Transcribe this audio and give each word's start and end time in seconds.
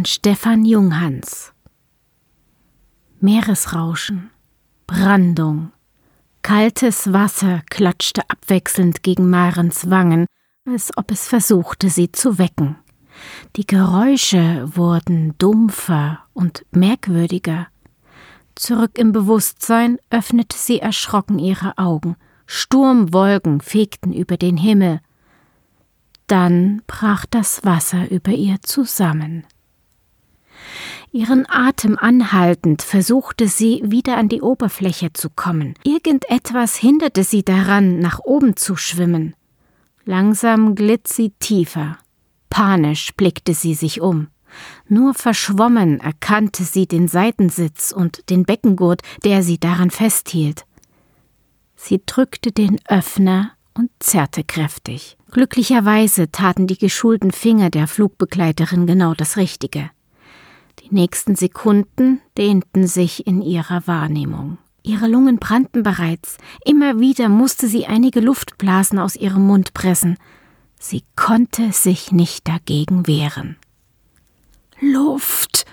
von 0.00 0.06
Stefan 0.06 0.64
Junghans. 0.64 1.52
Meeresrauschen, 3.20 4.30
Brandung, 4.86 5.72
kaltes 6.40 7.12
Wasser 7.12 7.60
klatschte 7.68 8.22
abwechselnd 8.30 9.02
gegen 9.02 9.28
Marens 9.28 9.90
Wangen, 9.90 10.24
als 10.66 10.90
ob 10.96 11.10
es 11.10 11.28
versuchte, 11.28 11.90
sie 11.90 12.10
zu 12.12 12.38
wecken. 12.38 12.76
Die 13.56 13.66
Geräusche 13.66 14.70
wurden 14.74 15.34
dumpfer 15.36 16.20
und 16.32 16.64
merkwürdiger. 16.70 17.66
Zurück 18.54 18.92
im 18.96 19.12
Bewusstsein 19.12 19.98
öffnete 20.08 20.56
sie 20.56 20.78
erschrocken 20.78 21.38
ihre 21.38 21.76
Augen. 21.76 22.16
Sturmwolken 22.46 23.60
fegten 23.60 24.14
über 24.14 24.38
den 24.38 24.56
Himmel. 24.56 25.00
Dann 26.26 26.80
brach 26.86 27.26
das 27.26 27.66
Wasser 27.66 28.10
über 28.10 28.30
ihr 28.32 28.62
zusammen. 28.62 29.44
Ihren 31.12 31.44
Atem 31.48 31.98
anhaltend 31.98 32.82
versuchte 32.82 33.48
sie, 33.48 33.82
wieder 33.84 34.16
an 34.16 34.28
die 34.28 34.42
Oberfläche 34.42 35.12
zu 35.12 35.28
kommen. 35.28 35.74
Irgendetwas 35.82 36.76
hinderte 36.76 37.24
sie 37.24 37.42
daran, 37.42 37.98
nach 37.98 38.20
oben 38.20 38.56
zu 38.56 38.76
schwimmen. 38.76 39.34
Langsam 40.04 40.74
glitt 40.74 41.08
sie 41.08 41.30
tiefer. 41.40 41.98
Panisch 42.48 43.12
blickte 43.16 43.54
sie 43.54 43.74
sich 43.74 44.00
um. 44.00 44.28
Nur 44.88 45.14
verschwommen 45.14 46.00
erkannte 46.00 46.64
sie 46.64 46.86
den 46.86 47.08
Seitensitz 47.08 47.92
und 47.92 48.28
den 48.30 48.44
Beckengurt, 48.44 49.02
der 49.24 49.42
sie 49.42 49.58
daran 49.58 49.90
festhielt. 49.90 50.64
Sie 51.76 52.02
drückte 52.04 52.52
den 52.52 52.78
Öffner 52.86 53.52
und 53.74 53.90
zerrte 54.00 54.44
kräftig. 54.44 55.16
Glücklicherweise 55.30 56.30
taten 56.30 56.66
die 56.66 56.76
geschulten 56.76 57.30
Finger 57.30 57.70
der 57.70 57.86
Flugbegleiterin 57.86 58.86
genau 58.86 59.14
das 59.14 59.36
Richtige. 59.36 59.90
Die 60.82 60.94
nächsten 60.94 61.36
Sekunden 61.36 62.20
dehnten 62.36 62.86
sich 62.86 63.26
in 63.26 63.42
ihrer 63.42 63.86
Wahrnehmung. 63.86 64.58
Ihre 64.82 65.08
Lungen 65.08 65.38
brannten 65.38 65.82
bereits. 65.82 66.38
Immer 66.64 67.00
wieder 67.00 67.28
musste 67.28 67.68
sie 67.68 67.86
einige 67.86 68.20
Luftblasen 68.20 68.98
aus 68.98 69.14
ihrem 69.14 69.46
Mund 69.46 69.74
pressen. 69.74 70.16
Sie 70.78 71.02
konnte 71.16 71.72
sich 71.72 72.12
nicht 72.12 72.48
dagegen 72.48 73.06
wehren. 73.06 73.56
Luft! 74.80 75.66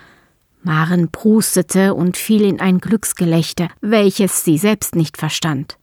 Maren 0.61 1.09
prustete 1.09 1.93
und 1.93 2.17
fiel 2.17 2.41
in 2.43 2.59
ein 2.59 2.79
Glücksgelächter, 2.79 3.69
welches 3.79 4.43
sie 4.43 4.57
selbst 4.57 4.95
nicht 4.95 5.15
verstand. 5.15 5.77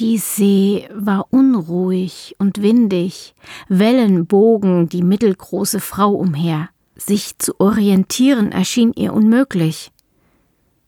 Die 0.00 0.18
See 0.18 0.88
war 0.92 1.26
unruhig 1.30 2.34
und 2.38 2.62
windig, 2.62 3.34
Wellen 3.68 4.26
bogen 4.26 4.88
die 4.88 5.02
mittelgroße 5.02 5.78
Frau 5.78 6.12
umher. 6.14 6.68
Sich 7.00 7.38
zu 7.38 7.58
orientieren 7.60 8.52
erschien 8.52 8.92
ihr 8.92 9.14
unmöglich. 9.14 9.92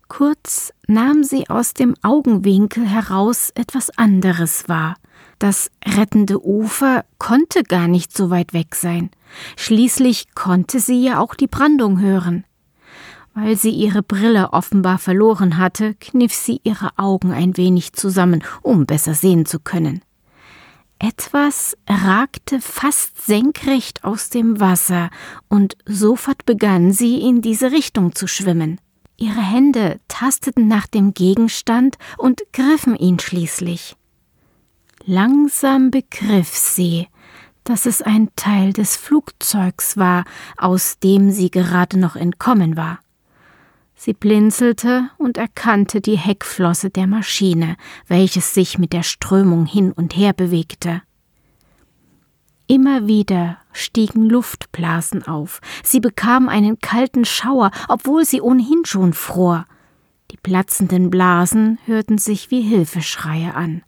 Kurz 0.08 0.72
nahm 0.88 1.22
sie 1.22 1.48
aus 1.48 1.72
dem 1.72 1.94
Augenwinkel 2.02 2.84
heraus 2.84 3.50
etwas 3.54 3.96
anderes 3.96 4.68
wahr. 4.68 4.96
Das 5.38 5.70
rettende 5.86 6.44
Ufer 6.44 7.04
konnte 7.18 7.62
gar 7.62 7.86
nicht 7.86 8.14
so 8.14 8.28
weit 8.28 8.52
weg 8.52 8.74
sein. 8.74 9.10
Schließlich 9.56 10.34
konnte 10.34 10.80
sie 10.80 11.02
ja 11.02 11.20
auch 11.20 11.36
die 11.36 11.46
Brandung 11.46 12.00
hören. 12.00 12.44
Weil 13.32 13.56
sie 13.56 13.70
ihre 13.70 14.02
Brille 14.02 14.52
offenbar 14.52 14.98
verloren 14.98 15.58
hatte, 15.58 15.94
kniff 16.00 16.34
sie 16.34 16.60
ihre 16.64 16.90
Augen 16.98 17.30
ein 17.30 17.56
wenig 17.56 17.92
zusammen, 17.92 18.42
um 18.62 18.86
besser 18.86 19.14
sehen 19.14 19.46
zu 19.46 19.60
können. 19.60 20.02
Etwas 21.02 21.78
ragte 21.88 22.60
fast 22.60 23.24
senkrecht 23.24 24.04
aus 24.04 24.28
dem 24.28 24.60
Wasser, 24.60 25.08
und 25.48 25.74
sofort 25.86 26.44
begann 26.44 26.92
sie 26.92 27.22
in 27.22 27.40
diese 27.40 27.72
Richtung 27.72 28.14
zu 28.14 28.26
schwimmen. 28.26 28.78
Ihre 29.16 29.40
Hände 29.40 29.98
tasteten 30.08 30.68
nach 30.68 30.86
dem 30.86 31.14
Gegenstand 31.14 31.96
und 32.18 32.42
griffen 32.52 32.96
ihn 32.96 33.18
schließlich. 33.18 33.96
Langsam 35.06 35.90
begriff 35.90 36.54
sie, 36.54 37.08
dass 37.64 37.86
es 37.86 38.02
ein 38.02 38.28
Teil 38.36 38.74
des 38.74 38.96
Flugzeugs 38.96 39.96
war, 39.96 40.24
aus 40.58 40.98
dem 40.98 41.30
sie 41.30 41.50
gerade 41.50 41.98
noch 41.98 42.14
entkommen 42.14 42.76
war. 42.76 42.98
Sie 44.02 44.14
blinzelte 44.14 45.10
und 45.18 45.36
erkannte 45.36 46.00
die 46.00 46.16
Heckflosse 46.16 46.88
der 46.88 47.06
Maschine, 47.06 47.76
welches 48.06 48.54
sich 48.54 48.78
mit 48.78 48.94
der 48.94 49.02
Strömung 49.02 49.66
hin 49.66 49.92
und 49.92 50.16
her 50.16 50.32
bewegte. 50.32 51.02
Immer 52.66 53.06
wieder 53.06 53.58
stiegen 53.74 54.24
Luftblasen 54.24 55.26
auf. 55.26 55.60
Sie 55.84 56.00
bekam 56.00 56.48
einen 56.48 56.78
kalten 56.78 57.26
Schauer, 57.26 57.72
obwohl 57.88 58.24
sie 58.24 58.40
ohnehin 58.40 58.86
schon 58.86 59.12
fror. 59.12 59.66
Die 60.30 60.38
platzenden 60.38 61.10
Blasen 61.10 61.78
hörten 61.84 62.16
sich 62.16 62.50
wie 62.50 62.62
Hilfeschreie 62.62 63.52
an. 63.52 63.82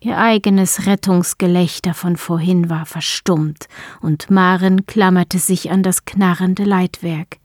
Ihr 0.00 0.16
eigenes 0.16 0.86
Rettungsgelächter 0.86 1.92
von 1.92 2.16
vorhin 2.16 2.70
war 2.70 2.86
verstummt, 2.86 3.66
und 4.00 4.30
Maren 4.30 4.86
klammerte 4.86 5.38
sich 5.38 5.70
an 5.70 5.82
das 5.82 6.06
knarrende 6.06 6.64
Leitwerk. 6.64 7.36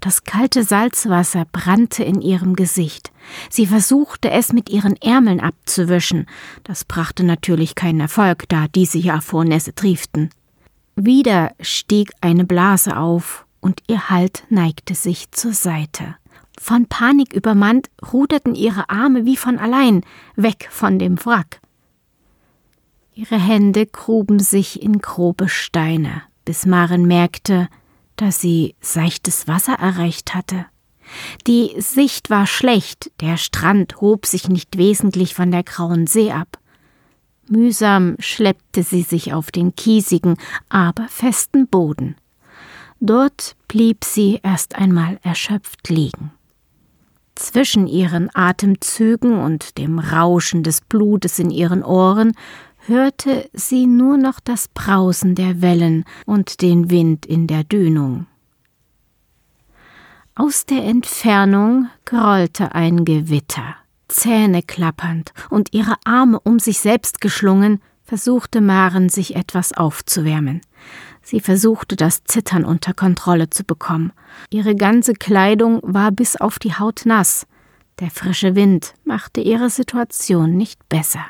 Das 0.00 0.24
kalte 0.24 0.64
Salzwasser 0.64 1.46
brannte 1.50 2.04
in 2.04 2.20
ihrem 2.20 2.56
Gesicht. 2.56 3.12
Sie 3.50 3.66
versuchte 3.66 4.30
es 4.30 4.52
mit 4.52 4.70
ihren 4.70 4.96
Ärmeln 4.96 5.40
abzuwischen. 5.40 6.26
Das 6.62 6.84
brachte 6.84 7.24
natürlich 7.24 7.74
keinen 7.74 8.00
Erfolg, 8.00 8.48
da 8.48 8.66
diese 8.68 8.98
ja 8.98 9.20
vor 9.20 9.44
Nässe 9.44 9.74
trieften. 9.74 10.30
Wieder 10.96 11.52
stieg 11.60 12.12
eine 12.20 12.44
Blase 12.44 12.96
auf 12.96 13.46
und 13.60 13.80
ihr 13.88 14.10
Halt 14.10 14.44
neigte 14.48 14.94
sich 14.94 15.30
zur 15.32 15.52
Seite. 15.52 16.16
Von 16.60 16.86
Panik 16.86 17.32
übermannt 17.32 17.90
ruderten 18.12 18.54
ihre 18.54 18.88
Arme 18.90 19.24
wie 19.24 19.36
von 19.36 19.58
allein 19.58 20.02
weg 20.36 20.68
von 20.70 20.98
dem 20.98 21.18
Wrack. 21.24 21.60
Ihre 23.14 23.38
Hände 23.38 23.86
gruben 23.86 24.38
sich 24.38 24.82
in 24.82 24.98
grobe 24.98 25.48
Steine, 25.48 26.22
bis 26.44 26.66
Maren 26.66 27.06
merkte, 27.06 27.68
dass 28.16 28.40
sie 28.40 28.74
seichtes 28.80 29.48
Wasser 29.48 29.74
erreicht 29.74 30.34
hatte. 30.34 30.66
Die 31.46 31.74
Sicht 31.78 32.30
war 32.30 32.46
schlecht, 32.46 33.10
der 33.20 33.36
Strand 33.36 34.00
hob 34.00 34.26
sich 34.26 34.48
nicht 34.48 34.78
wesentlich 34.78 35.34
von 35.34 35.50
der 35.50 35.62
grauen 35.62 36.06
See 36.06 36.32
ab. 36.32 36.58
Mühsam 37.48 38.16
schleppte 38.18 38.82
sie 38.82 39.02
sich 39.02 39.34
auf 39.34 39.50
den 39.50 39.76
kiesigen, 39.76 40.36
aber 40.68 41.06
festen 41.08 41.68
Boden. 41.68 42.16
Dort 43.00 43.54
blieb 43.68 44.04
sie 44.04 44.40
erst 44.42 44.76
einmal 44.76 45.18
erschöpft 45.22 45.88
liegen. 45.90 46.32
Zwischen 47.34 47.86
ihren 47.86 48.30
Atemzügen 48.32 49.38
und 49.38 49.76
dem 49.76 49.98
Rauschen 49.98 50.62
des 50.62 50.80
Blutes 50.80 51.38
in 51.38 51.50
ihren 51.50 51.82
Ohren 51.82 52.32
hörte 52.86 53.48
sie 53.52 53.86
nur 53.86 54.16
noch 54.16 54.40
das 54.40 54.68
Brausen 54.68 55.34
der 55.34 55.62
Wellen 55.62 56.04
und 56.26 56.62
den 56.62 56.90
Wind 56.90 57.26
in 57.26 57.46
der 57.46 57.64
Dünung. 57.64 58.26
Aus 60.34 60.66
der 60.66 60.84
Entfernung 60.84 61.88
grollte 62.04 62.74
ein 62.74 63.04
Gewitter. 63.04 63.76
Zähne 64.08 64.62
klappernd 64.62 65.32
und 65.48 65.72
ihre 65.72 65.94
Arme 66.04 66.38
um 66.40 66.58
sich 66.58 66.80
selbst 66.80 67.20
geschlungen, 67.20 67.80
versuchte 68.02 68.60
Maren 68.60 69.08
sich 69.08 69.34
etwas 69.34 69.72
aufzuwärmen. 69.72 70.60
Sie 71.22 71.40
versuchte 71.40 71.96
das 71.96 72.24
Zittern 72.24 72.64
unter 72.64 72.92
Kontrolle 72.92 73.48
zu 73.48 73.64
bekommen. 73.64 74.12
Ihre 74.50 74.76
ganze 74.76 75.14
Kleidung 75.14 75.80
war 75.82 76.12
bis 76.12 76.36
auf 76.36 76.58
die 76.58 76.74
Haut 76.74 77.02
nass. 77.06 77.46
Der 78.00 78.10
frische 78.10 78.54
Wind 78.54 78.94
machte 79.04 79.40
ihre 79.40 79.70
Situation 79.70 80.56
nicht 80.56 80.88
besser. 80.88 81.24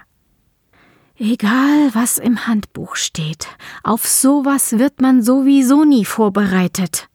Egal, 1.16 1.94
was 1.94 2.18
im 2.18 2.46
Handbuch 2.48 2.96
steht, 2.96 3.46
auf 3.84 4.06
sowas 4.06 4.78
wird 4.78 5.00
man 5.00 5.22
sowieso 5.22 5.84
nie 5.84 6.04
vorbereitet. 6.04 7.08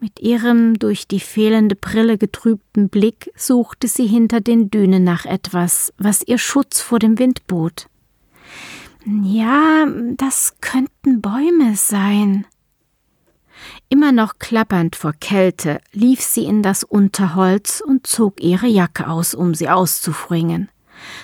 Mit 0.00 0.20
ihrem 0.20 0.78
durch 0.78 1.08
die 1.08 1.20
fehlende 1.20 1.74
Brille 1.74 2.16
getrübten 2.16 2.88
Blick 2.88 3.30
suchte 3.36 3.88
sie 3.88 4.06
hinter 4.06 4.40
den 4.40 4.70
Dünen 4.70 5.02
nach 5.02 5.26
etwas, 5.26 5.92
was 5.98 6.22
ihr 6.22 6.38
Schutz 6.38 6.80
vor 6.80 7.00
dem 7.00 7.18
Wind 7.18 7.46
bot. 7.48 7.88
Ja, 9.24 9.86
das 10.16 10.54
könnten 10.60 11.20
Bäume 11.20 11.74
sein. 11.74 12.46
Immer 13.88 14.12
noch 14.12 14.38
klappernd 14.38 14.94
vor 14.94 15.12
Kälte 15.12 15.80
lief 15.92 16.22
sie 16.22 16.44
in 16.44 16.62
das 16.62 16.84
Unterholz 16.84 17.82
und 17.84 18.06
zog 18.06 18.40
ihre 18.40 18.68
Jacke 18.68 19.08
aus, 19.08 19.34
um 19.34 19.54
sie 19.54 19.68
auszufringen. 19.68 20.68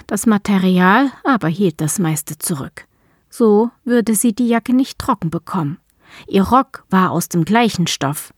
Das 0.06 0.26
Material 0.26 1.10
aber 1.24 1.48
hielt 1.48 1.80
das 1.80 1.98
meiste 1.98 2.38
zurück. 2.38 2.86
So 3.28 3.70
würde 3.84 4.14
sie 4.14 4.34
die 4.34 4.48
Jacke 4.48 4.74
nicht 4.74 4.98
trocken 4.98 5.30
bekommen. 5.30 5.78
Ihr 6.26 6.44
Rock 6.44 6.84
war 6.90 7.10
aus 7.10 7.28
dem 7.28 7.44
gleichen 7.44 7.86
Stoff. 7.86 8.32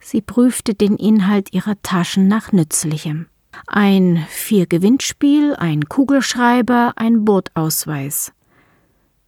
Sie 0.00 0.20
prüfte 0.20 0.74
den 0.74 0.96
Inhalt 0.96 1.52
ihrer 1.52 1.80
Taschen 1.82 2.28
nach 2.28 2.52
Nützlichem. 2.52 3.26
Ein 3.66 4.24
Vier-Gewinnspiel, 4.28 5.54
ein 5.54 5.88
Kugelschreiber, 5.88 6.94
ein 6.96 7.24
Bootausweis. 7.24 8.32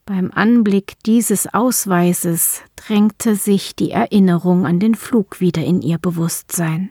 Beim 0.06 0.30
Anblick 0.32 0.94
dieses 1.06 1.52
Ausweises 1.52 2.62
drängte 2.76 3.36
sich 3.36 3.76
die 3.76 3.90
Erinnerung 3.90 4.66
an 4.66 4.80
den 4.80 4.94
Flug 4.94 5.40
wieder 5.40 5.62
in 5.62 5.82
ihr 5.82 5.98
Bewusstsein. 5.98 6.90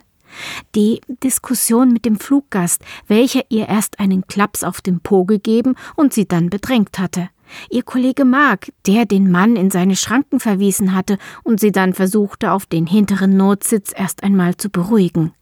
Die 0.76 1.02
Diskussion 1.24 1.92
mit 1.92 2.06
dem 2.06 2.20
Fluggast, 2.20 2.84
welcher 3.08 3.44
ihr 3.50 3.68
erst 3.68 4.00
einen 4.00 4.28
Klaps 4.28 4.64
auf 4.64 4.82
den 4.82 5.00
Po 5.00 5.26
gegeben 5.26 5.76
und 5.96 6.14
sie 6.14 6.28
dann 6.28 6.50
bedrängt 6.50 7.00
hatte. 7.00 7.30
Ihr 7.70 7.84
Kollege 7.84 8.26
Mark, 8.26 8.72
der 8.86 9.06
den 9.06 9.32
Mann 9.32 9.56
in 9.56 9.72
seine 9.72 9.96
Schranken 9.96 10.40
verwiesen 10.40 10.94
hatte 10.94 11.18
und 11.44 11.60
sie 11.60 11.72
dann 11.72 11.94
versuchte, 11.94 12.52
auf 12.52 12.66
den 12.66 12.86
hinteren 12.86 13.38
Notsitz 13.38 13.92
erst 13.96 14.24
einmal 14.24 14.56
zu 14.58 14.70
beruhigen. 14.70 15.34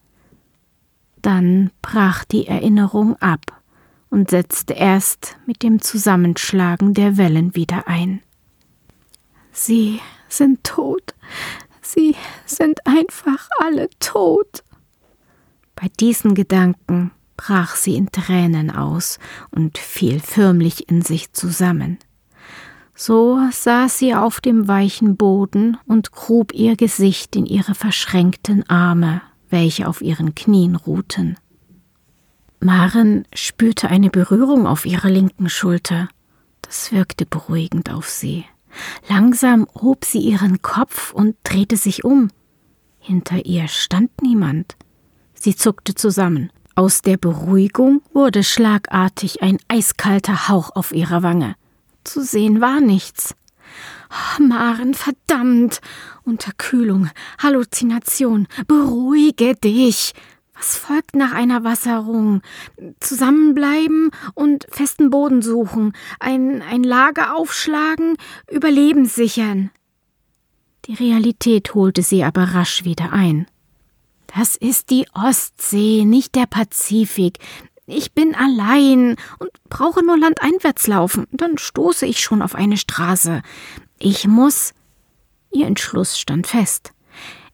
Dann 1.22 1.72
brach 1.82 2.24
die 2.24 2.48
Erinnerung 2.48 3.16
ab 3.18 3.62
und 4.10 4.30
setzte 4.30 4.74
erst 4.74 5.38
mit 5.46 5.64
dem 5.64 5.82
Zusammenschlagen 5.82 6.94
der 6.94 7.18
Wellen 7.18 7.56
wieder 7.56 7.88
ein. 7.88 8.22
Sie 9.52 10.00
sind 10.30 10.64
tot. 10.64 11.14
Sie 11.82 12.16
sind 12.46 12.86
einfach 12.86 13.50
alle 13.60 13.90
tot. 14.00 14.64
Bei 15.80 15.90
diesen 16.00 16.34
Gedanken 16.34 17.12
brach 17.38 17.76
sie 17.76 17.96
in 17.96 18.12
Tränen 18.12 18.72
aus 18.72 19.20
und 19.52 19.78
fiel 19.78 20.20
förmlich 20.20 20.90
in 20.90 21.04
sich 21.04 21.34
zusammen. 21.34 22.00
So 22.96 23.40
saß 23.52 24.00
sie 24.00 24.16
auf 24.16 24.42
dem 24.42 24.68
weichen 24.68 25.18
Boden 25.18 25.78
und 25.86 26.12
grub 26.12 26.52
ihr 26.52 26.76
Gesicht 26.76 27.36
in 27.36 27.46
ihre 27.46 27.76
verschränkten 27.76 28.68
Arme, 28.68 29.22
welche 29.52 29.88
auf 29.88 30.02
ihren 30.02 30.34
Knien 30.34 30.76
ruhten. 30.76 31.38
Maren 32.60 33.28
spürte 33.36 33.88
eine 33.88 34.10
Berührung 34.10 34.66
auf 34.66 34.88
ihrer 34.88 35.12
linken 35.12 35.48
Schulter. 35.48 36.10
Das 36.64 36.92
wirkte 36.92 37.28
beruhigend 37.28 37.94
auf 37.94 38.10
sie. 38.10 38.46
Langsam 39.08 39.68
hob 39.76 40.06
sie 40.06 40.20
ihren 40.20 40.64
Kopf 40.64 41.14
und 41.14 41.36
drehte 41.44 41.78
sich 41.78 42.04
um. 42.04 42.30
Hinter 42.98 43.46
ihr 43.46 43.68
stand 43.68 44.24
niemand. 44.24 44.76
Sie 45.40 45.56
zuckte 45.56 45.96
zusammen. 45.96 46.52
Aus 46.76 47.02
der 47.02 47.18
Beruhigung 47.18 48.02
wurde 48.14 48.44
schlagartig 48.44 49.42
ein 49.42 49.58
eiskalter 49.68 50.48
Hauch 50.48 50.76
auf 50.76 50.92
ihrer 50.92 51.24
Wange. 51.24 51.56
Zu 52.04 52.24
sehen 52.24 52.62
war 52.62 52.80
nichts. 52.80 53.36
Oh, 54.10 54.44
Maren, 54.44 54.94
verdammt! 54.94 55.82
Unterkühlung, 56.24 57.10
Halluzination, 57.40 58.48
beruhige 58.68 59.56
dich! 59.56 60.14
Was 60.54 60.76
folgt 60.76 61.16
nach 61.16 61.34
einer 61.34 61.64
Wasserung? 61.64 62.42
Zusammenbleiben 63.00 64.10
und 64.34 64.66
festen 64.72 65.12
Boden 65.12 65.42
suchen, 65.44 65.94
ein, 66.20 66.64
ein 66.64 66.84
Lager 66.84 67.36
aufschlagen, 67.36 68.18
Überleben 68.50 69.06
sichern. 69.06 69.70
Die 70.86 70.96
Realität 70.96 71.76
holte 71.76 72.02
sie 72.02 72.24
aber 72.24 72.56
rasch 72.56 72.86
wieder 72.86 73.12
ein. 73.14 73.46
Das 74.36 74.56
ist 74.56 74.90
die 74.90 75.08
Ostsee, 75.14 76.04
nicht 76.06 76.36
der 76.36 76.46
Pazifik. 76.46 77.40
Ich 77.86 78.12
bin 78.12 78.36
allein 78.36 79.16
und 79.40 79.50
brauche 79.70 80.04
nur 80.06 80.18
landeinwärts 80.18 80.88
laufen, 80.88 81.26
dann 81.32 81.58
stoße 81.58 82.06
ich 82.06 82.20
schon 82.20 82.42
auf 82.42 82.54
eine 82.54 82.78
Straße. 82.78 83.42
Ich 83.98 84.28
muss. 84.28 84.74
Ihr 85.52 85.68
Entschluss 85.68 86.20
stand 86.20 86.48
fest. 86.48 86.92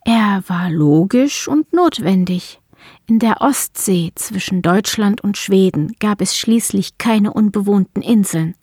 Er 0.04 0.44
war 0.48 0.72
logisch 0.72 1.48
und 1.48 1.72
notwendig. 1.72 2.60
In 3.06 3.20
der 3.20 3.42
Ostsee 3.42 4.12
zwischen 4.16 4.62
Deutschland 4.62 5.22
und 5.22 5.38
Schweden 5.38 5.96
gab 6.00 6.20
es 6.20 6.36
schließlich 6.36 6.98
keine 6.98 7.32
unbewohnten 7.32 8.02
Inseln. 8.02 8.56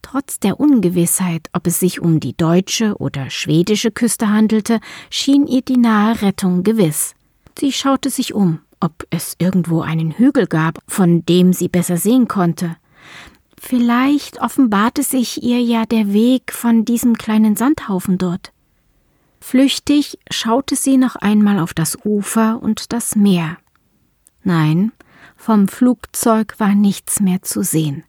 Trotz 0.00 0.40
der 0.40 0.58
Ungewissheit, 0.58 1.48
ob 1.52 1.66
es 1.66 1.80
sich 1.80 2.00
um 2.00 2.18
die 2.18 2.36
deutsche 2.36 2.96
oder 2.96 3.30
schwedische 3.30 3.90
Küste 3.90 4.28
handelte, 4.28 4.80
schien 5.10 5.46
ihr 5.46 5.62
die 5.62 5.76
nahe 5.76 6.20
Rettung 6.22 6.62
gewiss. 6.62 7.14
Sie 7.58 7.72
schaute 7.72 8.10
sich 8.10 8.34
um, 8.34 8.60
ob 8.80 9.06
es 9.10 9.36
irgendwo 9.38 9.80
einen 9.80 10.12
Hügel 10.12 10.46
gab, 10.46 10.78
von 10.86 11.24
dem 11.24 11.52
sie 11.52 11.68
besser 11.68 11.96
sehen 11.96 12.28
konnte. 12.28 12.76
Vielleicht 13.58 14.40
offenbarte 14.42 15.02
sich 15.02 15.42
ihr 15.42 15.60
ja 15.60 15.86
der 15.86 16.12
Weg 16.12 16.52
von 16.52 16.84
diesem 16.84 17.16
kleinen 17.16 17.56
Sandhaufen 17.56 18.18
dort. 18.18 18.52
Flüchtig 19.40 20.18
schaute 20.30 20.76
sie 20.76 20.96
noch 20.96 21.16
einmal 21.16 21.58
auf 21.58 21.74
das 21.74 21.98
Ufer 22.04 22.62
und 22.62 22.92
das 22.92 23.16
Meer. 23.16 23.56
Nein, 24.42 24.92
vom 25.36 25.68
Flugzeug 25.68 26.54
war 26.58 26.74
nichts 26.74 27.20
mehr 27.20 27.42
zu 27.42 27.62
sehen. 27.62 28.04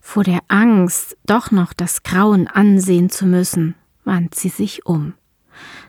Vor 0.00 0.24
der 0.24 0.40
Angst, 0.48 1.16
doch 1.26 1.50
noch 1.50 1.72
das 1.72 2.02
Grauen 2.02 2.48
ansehen 2.48 3.10
zu 3.10 3.26
müssen, 3.26 3.74
wand 4.04 4.34
sie 4.34 4.48
sich 4.48 4.84
um. 4.86 5.14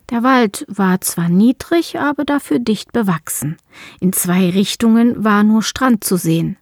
Der 0.09 0.23
Wald 0.23 0.65
war 0.67 1.01
zwar 1.01 1.29
niedrig, 1.29 1.99
aber 1.99 2.25
dafür 2.25 2.59
dicht 2.59 2.91
bewachsen. 2.91 3.57
In 3.99 4.13
zwei 4.13 4.49
Richtungen 4.49 5.23
war 5.23 5.43
nur 5.43 5.63
Strand 5.63 6.03
zu 6.03 6.17
sehen. 6.17 6.57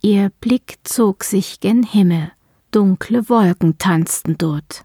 Ihr 0.00 0.30
Blick 0.40 0.78
zog 0.84 1.24
sich 1.24 1.60
gen 1.60 1.82
Himmel. 1.82 2.32
Dunkle 2.70 3.28
Wolken 3.28 3.78
tanzten 3.78 4.36
dort. 4.36 4.84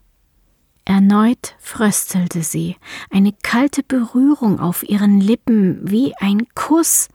Erneut 0.85 1.55
fröstelte 1.59 2.43
sie, 2.43 2.75
eine 3.09 3.33
kalte 3.41 3.83
Berührung 3.83 4.59
auf 4.59 4.83
ihren 4.83 5.19
Lippen 5.21 5.79
wie 5.83 6.13
ein 6.17 6.47
Kuss, 6.55 7.07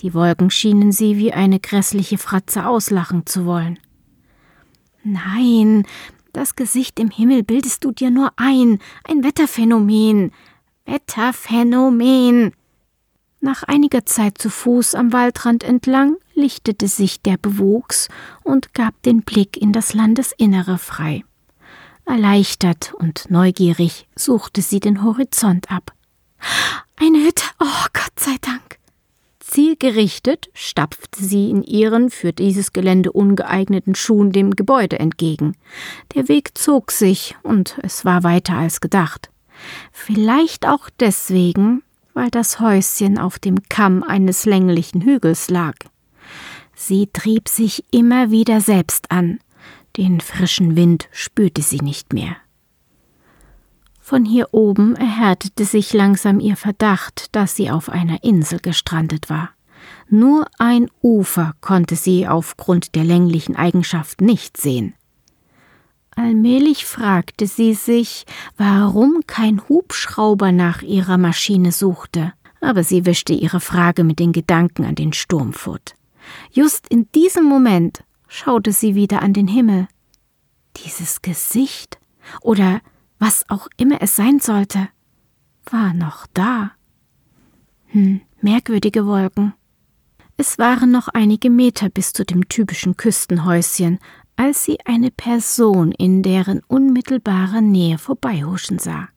die 0.00 0.14
Wolken 0.14 0.50
schienen 0.50 0.92
sie 0.92 1.18
wie 1.18 1.32
eine 1.32 1.60
grässliche 1.60 2.16
Fratze 2.16 2.66
auslachen 2.66 3.26
zu 3.26 3.44
wollen. 3.44 3.78
Nein, 5.02 5.86
das 6.32 6.56
Gesicht 6.56 6.98
im 6.98 7.10
Himmel 7.10 7.42
bildest 7.42 7.84
du 7.84 7.92
dir 7.92 8.10
nur 8.10 8.32
ein, 8.36 8.78
ein 9.04 9.24
Wetterphänomen. 9.24 10.32
Wetterphänomen. 10.86 12.52
Nach 13.40 13.62
einiger 13.62 14.04
Zeit 14.04 14.38
zu 14.38 14.50
Fuß 14.50 14.94
am 14.94 15.12
Waldrand 15.12 15.64
entlang 15.64 16.16
lichtete 16.34 16.88
sich 16.88 17.22
der 17.22 17.36
Bewuchs 17.36 18.08
und 18.42 18.74
gab 18.74 19.00
den 19.02 19.22
Blick 19.22 19.56
in 19.56 19.72
das 19.72 19.94
Landesinnere 19.94 20.78
frei. 20.78 21.24
Erleichtert 22.04 22.92
und 22.94 23.30
neugierig 23.30 24.08
suchte 24.16 24.62
sie 24.62 24.80
den 24.80 25.02
Horizont 25.02 25.70
ab. 25.70 25.92
Eine 26.96 27.18
Hütte, 27.24 27.44
oh 27.60 27.86
Gott 27.92 28.18
sei 28.18 28.36
Dank. 28.40 28.69
Zielgerichtet 29.50 30.48
stapfte 30.54 31.24
sie 31.24 31.50
in 31.50 31.64
ihren 31.64 32.10
für 32.10 32.32
dieses 32.32 32.72
Gelände 32.72 33.10
ungeeigneten 33.10 33.96
Schuhen 33.96 34.30
dem 34.30 34.54
Gebäude 34.54 35.00
entgegen. 35.00 35.56
Der 36.14 36.28
Weg 36.28 36.56
zog 36.56 36.92
sich, 36.92 37.34
und 37.42 37.76
es 37.82 38.04
war 38.04 38.22
weiter 38.22 38.54
als 38.54 38.80
gedacht. 38.80 39.28
Vielleicht 39.90 40.68
auch 40.68 40.88
deswegen, 41.00 41.82
weil 42.14 42.30
das 42.30 42.60
Häuschen 42.60 43.18
auf 43.18 43.40
dem 43.40 43.56
Kamm 43.68 44.04
eines 44.04 44.46
länglichen 44.46 45.02
Hügels 45.02 45.50
lag. 45.50 45.74
Sie 46.76 47.08
trieb 47.12 47.48
sich 47.48 47.84
immer 47.90 48.30
wieder 48.30 48.60
selbst 48.60 49.10
an, 49.10 49.40
den 49.96 50.20
frischen 50.20 50.76
Wind 50.76 51.08
spürte 51.10 51.62
sie 51.62 51.80
nicht 51.80 52.12
mehr. 52.12 52.36
Von 54.10 54.24
hier 54.24 54.48
oben 54.50 54.96
erhärtete 54.96 55.64
sich 55.64 55.92
langsam 55.92 56.40
ihr 56.40 56.56
Verdacht, 56.56 57.28
dass 57.30 57.54
sie 57.54 57.70
auf 57.70 57.88
einer 57.88 58.24
Insel 58.24 58.58
gestrandet 58.58 59.30
war. 59.30 59.50
Nur 60.08 60.46
ein 60.58 60.90
Ufer 61.00 61.54
konnte 61.60 61.94
sie 61.94 62.26
aufgrund 62.26 62.96
der 62.96 63.04
länglichen 63.04 63.54
Eigenschaften 63.54 64.24
nicht 64.24 64.56
sehen. 64.56 64.94
Allmählich 66.16 66.86
fragte 66.86 67.46
sie 67.46 67.72
sich, 67.74 68.26
warum 68.56 69.20
kein 69.28 69.62
Hubschrauber 69.68 70.50
nach 70.50 70.82
ihrer 70.82 71.16
Maschine 71.16 71.70
suchte, 71.70 72.32
aber 72.60 72.82
sie 72.82 73.06
wischte 73.06 73.32
ihre 73.32 73.60
Frage 73.60 74.02
mit 74.02 74.18
den 74.18 74.32
Gedanken 74.32 74.84
an 74.86 74.96
den 74.96 75.12
Sturm 75.12 75.52
fort. 75.52 75.94
Just 76.50 76.88
in 76.88 77.06
diesem 77.12 77.44
Moment 77.44 78.02
schaute 78.26 78.72
sie 78.72 78.96
wieder 78.96 79.22
an 79.22 79.34
den 79.34 79.46
Himmel. 79.46 79.86
Dieses 80.78 81.22
Gesicht 81.22 82.00
oder 82.40 82.80
was 83.20 83.44
auch 83.48 83.68
immer 83.76 84.02
es 84.02 84.16
sein 84.16 84.40
sollte, 84.40 84.88
war 85.70 85.94
noch 85.94 86.26
da. 86.34 86.72
Hm, 87.88 88.22
merkwürdige 88.40 89.06
Wolken. 89.06 89.54
Es 90.36 90.58
waren 90.58 90.90
noch 90.90 91.08
einige 91.08 91.50
Meter 91.50 91.90
bis 91.90 92.14
zu 92.14 92.24
dem 92.24 92.48
typischen 92.48 92.96
Küstenhäuschen, 92.96 93.98
als 94.36 94.64
sie 94.64 94.78
eine 94.86 95.10
Person 95.10 95.92
in 95.92 96.22
deren 96.22 96.62
unmittelbarer 96.66 97.60
Nähe 97.60 97.98
vorbeihuschen 97.98 98.78
sah. 98.78 99.08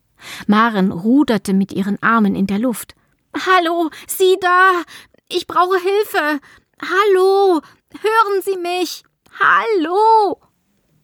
Maren 0.48 0.92
ruderte 0.92 1.54
mit 1.54 1.72
ihren 1.72 2.02
Armen 2.04 2.36
in 2.36 2.46
der 2.46 2.60
Luft. 2.60 2.96
Hallo, 3.34 3.90
Sie 4.06 4.38
da! 4.42 4.84
Ich 5.30 5.48
brauche 5.48 5.78
Hilfe! 5.80 6.42
Hallo! 6.82 7.62
Hören 8.02 8.42
Sie 8.44 8.58
mich! 8.58 9.04
Hallo! 9.40 10.42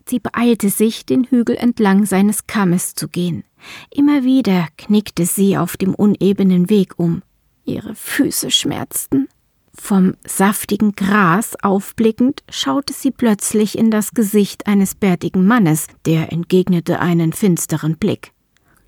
Sie 0.10 0.20
beeilte 0.20 0.70
sich, 0.70 1.06
den 1.06 1.26
Hügel 1.26 1.56
entlang 1.56 2.06
seines 2.06 2.48
Kammes 2.48 2.96
zu 2.96 3.08
gehen. 3.08 3.44
Immer 3.92 4.24
wieder 4.24 4.68
knickte 4.76 5.28
sie 5.28 5.56
auf 5.56 5.78
dem 5.78 5.94
unebenen 5.94 6.72
Weg 6.72 6.94
um. 6.98 7.22
Ihre 7.64 7.94
Füße 7.94 8.50
schmerzten. 8.50 9.28
Vom 9.76 10.16
saftigen 10.26 10.94
Gras 10.94 11.56
aufblickend 11.62 12.42
schaute 12.50 12.92
sie 12.92 13.12
plötzlich 13.12 13.78
in 13.78 13.92
das 13.92 14.16
Gesicht 14.16 14.66
eines 14.66 14.96
bärtigen 14.96 15.46
Mannes, 15.46 15.86
der 16.08 16.32
entgegnete 16.32 17.00
einen 17.00 17.32
finsteren 17.32 17.98
Blick. 17.98 18.32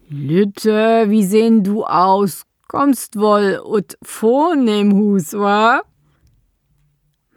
Lütte, 0.10 1.06
wie 1.08 1.24
sehen 1.24 1.63
du 1.63 1.84
aus? 1.84 2.42
Kommst 2.68 3.16
wohl 3.16 3.62
ut 3.63 3.96
vornehm 4.01 4.94
Hus, 4.94 5.34
wa? 5.34 5.84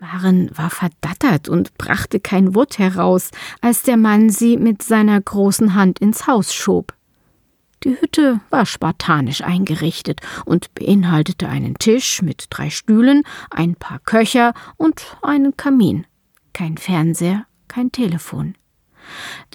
Maren 0.04 0.50
war 0.54 0.68
verdattert 0.68 1.48
und 1.48 1.78
brachte 1.78 2.20
kein 2.20 2.54
Wort 2.54 2.78
heraus, 2.78 3.30
als 3.62 3.84
der 3.84 3.96
Mann 3.96 4.28
sie 4.28 4.58
mit 4.58 4.82
seiner 4.82 5.18
großen 5.18 5.74
Hand 5.74 5.98
ins 5.98 6.26
Haus 6.26 6.52
schob. 6.52 6.92
Die 7.84 7.98
Hütte 7.98 8.40
war 8.50 8.66
spartanisch 8.66 9.40
eingerichtet 9.40 10.20
und 10.44 10.74
beinhaltete 10.74 11.48
einen 11.48 11.76
Tisch 11.76 12.20
mit 12.20 12.48
drei 12.50 12.68
Stühlen, 12.68 13.22
ein 13.50 13.76
paar 13.76 13.98
Köcher 13.98 14.52
und 14.76 15.16
einen 15.22 15.56
Kamin. 15.56 16.06
Kein 16.52 16.76
Fernseher, 16.76 17.46
kein 17.68 17.90
Telefon. 17.90 18.56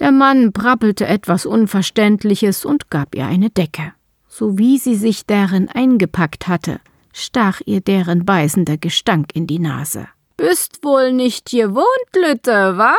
Der 0.00 0.10
Mann 0.10 0.50
brabbelte 0.50 1.06
etwas 1.06 1.46
Unverständliches 1.46 2.64
und 2.64 2.90
gab 2.90 3.14
ihr 3.14 3.26
eine 3.26 3.50
Decke. 3.50 3.92
So 4.26 4.58
wie 4.58 4.78
sie 4.78 4.96
sich 4.96 5.26
darin 5.26 5.68
eingepackt 5.68 6.48
hatte, 6.48 6.80
stach 7.12 7.60
ihr 7.66 7.80
deren 7.80 8.24
beißender 8.24 8.78
Gestank 8.78 9.30
in 9.34 9.46
die 9.46 9.60
Nase. 9.60 10.08
Bist 10.40 10.82
wohl 10.82 11.12
nicht 11.12 11.50
gewohnt, 11.50 11.84
Lütte, 12.16 12.78
wa? 12.78 12.96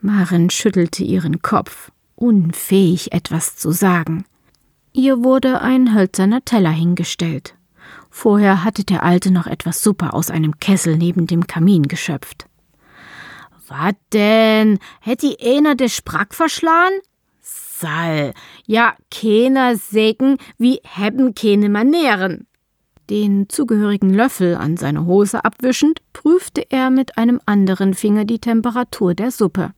Maren 0.00 0.48
schüttelte 0.48 1.04
ihren 1.04 1.42
Kopf, 1.42 1.90
unfähig 2.14 3.12
etwas 3.12 3.56
zu 3.56 3.70
sagen. 3.70 4.24
Ihr 4.94 5.22
wurde 5.22 5.60
ein 5.60 5.94
hölzerner 5.94 6.42
Teller 6.42 6.70
hingestellt. 6.70 7.54
Vorher 8.08 8.64
hatte 8.64 8.82
der 8.82 9.02
Alte 9.02 9.30
noch 9.30 9.46
etwas 9.46 9.82
Suppe 9.82 10.14
aus 10.14 10.30
einem 10.30 10.58
Kessel 10.58 10.96
neben 10.96 11.26
dem 11.26 11.46
Kamin 11.46 11.82
geschöpft. 11.82 12.46
Wat 13.68 13.96
denn? 14.14 14.78
Hätt 15.02 15.20
die 15.20 15.36
einer 15.42 15.74
de 15.74 15.90
Sprack 15.90 16.34
verschlagen? 16.34 16.98
Sall, 17.42 18.32
ja, 18.64 18.94
keiner 19.10 19.76
sägen, 19.76 20.38
wie 20.56 20.80
hebben 20.82 21.34
keine 21.34 21.68
Manieren. 21.68 22.46
Den 23.10 23.48
zugehörigen 23.48 24.10
Löffel 24.10 24.56
an 24.56 24.76
seine 24.76 25.04
Hose 25.04 25.44
abwischend, 25.44 26.00
prüfte 26.12 26.70
er 26.70 26.90
mit 26.90 27.18
einem 27.18 27.40
anderen 27.44 27.94
Finger 27.94 28.24
die 28.24 28.38
Temperatur 28.38 29.14
der 29.14 29.30
Suppe. 29.30 29.72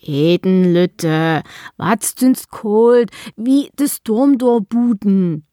Eden 0.00 0.72
Lütte, 0.72 1.42
wat's 1.76 2.14
dünst 2.14 2.50
kold, 2.50 3.10
wie 3.36 3.70
des 3.78 3.96
Sturmdorbuden. 3.96 5.44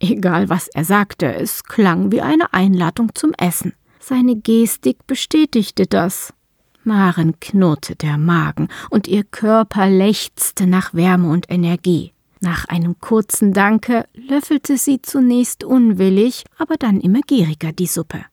Egal, 0.00 0.48
was 0.48 0.68
er 0.68 0.84
sagte, 0.84 1.34
es 1.34 1.64
klang 1.64 2.12
wie 2.12 2.20
eine 2.20 2.52
Einladung 2.52 3.14
zum 3.14 3.32
Essen. 3.36 3.72
Seine 3.98 4.36
Gestik 4.36 5.06
bestätigte 5.06 5.86
das. 5.86 6.32
Maren 6.84 7.40
knurrte 7.40 7.96
der 7.96 8.16
Magen 8.16 8.68
und 8.90 9.08
ihr 9.08 9.24
Körper 9.24 9.90
lechzte 9.90 10.66
nach 10.66 10.94
Wärme 10.94 11.28
und 11.30 11.50
Energie. 11.50 12.12
Nach 12.40 12.66
einem 12.66 13.00
kurzen 13.00 13.52
Danke 13.52 14.06
löffelte 14.14 14.76
sie 14.76 15.02
zunächst 15.02 15.64
unwillig, 15.64 16.44
aber 16.56 16.76
dann 16.76 17.00
immer 17.00 17.20
gieriger 17.20 17.72
die 17.72 17.86
Suppe. 17.86 18.24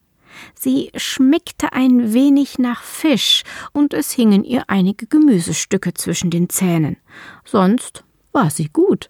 Sie 0.54 0.92
schmeckte 0.96 1.74
ein 1.74 2.14
wenig 2.14 2.60
nach 2.60 2.84
Fisch, 2.84 3.44
und 3.72 3.94
es 3.94 4.12
hingen 4.12 4.44
ihr 4.44 4.66
einige 4.68 5.08
Gemüsestücke 5.08 5.94
zwischen 5.94 6.30
den 6.30 6.50
Zähnen. 6.50 6.98
Sonst 7.46 8.04
war 8.32 8.50
sie 8.50 8.70
gut. 8.70 9.10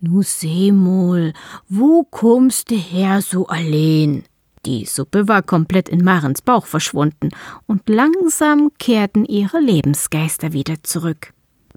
Nu 0.00 0.22
seh 0.22 0.72
mal, 0.72 1.32
wo 1.68 2.04
kommst 2.04 2.70
du 2.70 2.76
her 2.76 3.22
so 3.22 3.46
allein? 3.46 4.24
Die 4.66 4.84
Suppe 4.84 5.28
war 5.28 5.42
komplett 5.42 5.88
in 5.88 6.04
Marens 6.04 6.42
Bauch 6.42 6.66
verschwunden, 6.66 7.30
und 7.66 7.88
langsam 7.88 8.72
kehrten 8.78 9.24
ihre 9.24 9.60
Lebensgeister 9.60 10.52
wieder 10.52 10.82
zurück. 10.82 11.32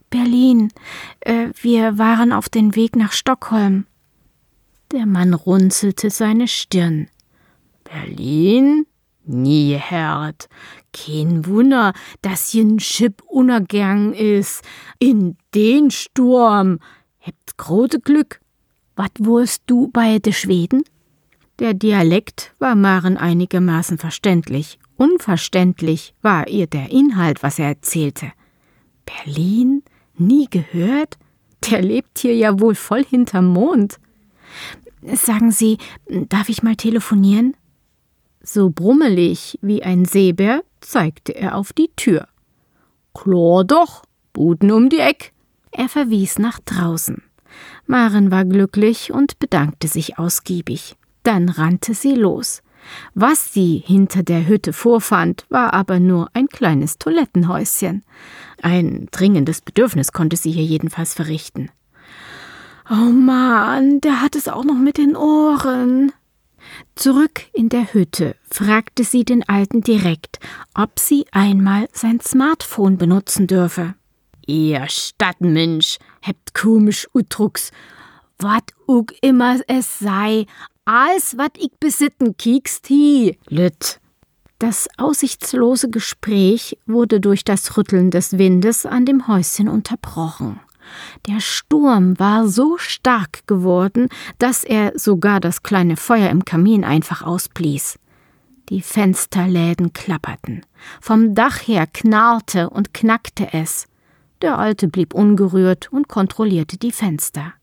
Berlin. 0.10 0.72
Äh, 1.22 1.50
wir 1.62 1.98
waren 1.98 2.32
auf 2.32 2.50
dem 2.50 2.76
Weg 2.76 2.96
nach 2.96 3.12
Stockholm. 3.12 3.86
Der 4.92 5.06
Mann 5.06 5.34
runzelte 5.34 6.10
seine 6.10 6.48
Stirn. 6.48 7.10
Berlin? 7.84 8.86
Nie 9.26 9.80
hört. 9.80 10.50
Kein 10.92 11.46
Wunder, 11.46 11.94
dass 12.24 12.50
hier 12.50 12.64
ein 12.64 12.80
Schiff 12.80 13.14
unergangen 13.28 14.14
is. 14.14 14.62
In 14.98 15.38
den 15.54 15.92
Sturm. 15.92 16.80
Hebt 17.20 17.58
grote 17.58 18.00
Glück. 18.00 18.42
Wat 18.96 19.12
wurst 19.20 19.64
du 19.68 19.90
bei 19.90 20.20
de 20.20 20.34
Schweden? 20.34 20.84
Der 21.60 21.74
Dialekt 21.74 22.54
war 22.58 22.76
Maren 22.76 23.18
einigermaßen 23.18 23.98
verständlich. 23.98 24.80
Unverständlich 24.98 26.14
war 26.22 26.48
ihr 26.48 26.68
der 26.68 26.90
Inhalt, 26.90 27.44
was 27.44 27.60
er 27.60 27.68
erzählte. 27.68 28.32
Berlin? 29.06 29.84
Nie 30.20 30.48
gehört? 30.50 31.18
Der 31.70 31.82
lebt 31.82 32.20
hier 32.20 32.36
ja 32.36 32.60
wohl 32.60 32.76
voll 32.76 33.04
hinterm 33.04 33.48
Mond. 33.48 34.00
Sagen 35.02 35.52
Sie, 35.52 35.78
darf 36.08 36.50
ich 36.50 36.62
mal 36.62 36.76
telefonieren? 36.76 37.56
So 38.42 38.70
brummelig 38.70 39.58
wie 39.62 39.84
ein 39.84 40.06
Seebär 40.06 40.64
zeigte 40.82 41.36
er 41.36 41.56
auf 41.56 41.74
die 41.74 41.90
Tür. 41.96 42.28
Chlor 43.14 43.64
doch, 43.64 44.04
Buden 44.34 44.72
um 44.72 44.90
die 44.90 45.00
Eck. 45.00 45.34
Er 45.72 45.90
verwies 45.90 46.40
nach 46.40 46.60
draußen. 46.60 47.22
Maren 47.86 48.32
war 48.32 48.46
glücklich 48.46 49.12
und 49.12 49.40
bedankte 49.40 49.88
sich 49.88 50.20
ausgiebig. 50.20 50.96
Dann 51.24 51.50
rannte 51.50 51.94
sie 51.94 52.14
los. 52.14 52.62
Was 53.14 53.54
sie 53.54 53.84
hinter 53.86 54.24
der 54.24 54.48
Hütte 54.48 54.74
vorfand, 54.74 55.46
war 55.50 55.74
aber 55.74 56.00
nur 56.00 56.30
ein 56.34 56.48
kleines 56.48 56.98
Toilettenhäuschen. 56.98 58.04
Ein 58.62 59.08
dringendes 59.12 59.62
Bedürfnis 59.62 60.12
konnte 60.12 60.38
sie 60.38 60.52
hier 60.52 60.64
jedenfalls 60.64 61.14
verrichten. 61.14 61.72
Oh 62.90 63.12
Mann, 63.12 64.02
der 64.02 64.22
hat 64.22 64.36
es 64.36 64.48
auch 64.48 64.64
noch 64.64 64.78
mit 64.78 64.98
den 64.98 65.16
Ohren. 65.16 66.12
Zurück 66.96 67.42
in 67.54 67.70
der 67.70 67.94
Hütte 67.94 68.36
fragte 68.50 69.04
sie 69.04 69.24
den 69.24 69.48
Alten 69.48 69.82
direkt, 69.82 70.40
ob 70.74 71.00
sie 71.00 71.26
einmal 71.32 71.88
sein 71.94 72.20
Smartphone 72.20 72.98
benutzen 72.98 73.48
dürfe. 73.48 73.96
Ihr 74.46 74.88
Stadtmensch, 74.90 76.00
hebt 76.22 76.54
komisch 76.54 77.08
Utrucks. 77.14 77.72
Wat 78.40 78.74
ug 78.88 79.14
immer 79.22 79.60
es 79.68 80.00
sei, 80.00 80.46
alles, 80.90 81.38
wat 81.38 81.58
ich 81.58 81.72
besitten, 81.80 82.36
kiekst 82.36 82.90
hi, 82.90 83.38
Lütt. 83.48 84.00
Das 84.58 84.88
aussichtslose 84.98 85.90
Gespräch 85.90 86.78
wurde 86.86 87.20
durch 87.22 87.44
das 87.44 87.78
Rütteln 87.78 88.12
des 88.12 88.38
Windes 88.38 88.86
an 88.86 89.06
dem 89.06 89.28
Häuschen 89.28 89.70
unterbrochen. 89.70 90.60
Der 91.28 91.40
Sturm 91.40 92.18
war 92.20 92.48
so 92.48 92.78
stark 92.78 93.46
geworden, 93.46 94.10
dass 94.40 94.64
er 94.64 94.94
sogar 94.96 95.40
das 95.40 95.62
kleine 95.62 95.96
Feuer 95.96 96.30
im 96.32 96.44
Kamin 96.44 96.84
einfach 96.84 97.22
ausblies. 97.22 98.00
Die 98.70 98.82
Fensterläden 98.82 99.94
klapperten. 99.94 100.66
Vom 101.00 101.36
Dach 101.36 101.68
her 101.68 101.86
knarrte 101.86 102.70
und 102.70 102.94
knackte 102.94 103.54
es. 103.54 103.88
Der 104.42 104.58
Alte 104.58 104.88
blieb 104.88 105.14
ungerührt 105.14 105.92
und 105.92 106.08
kontrollierte 106.08 106.78
die 106.78 106.92
Fenster. 106.92 107.54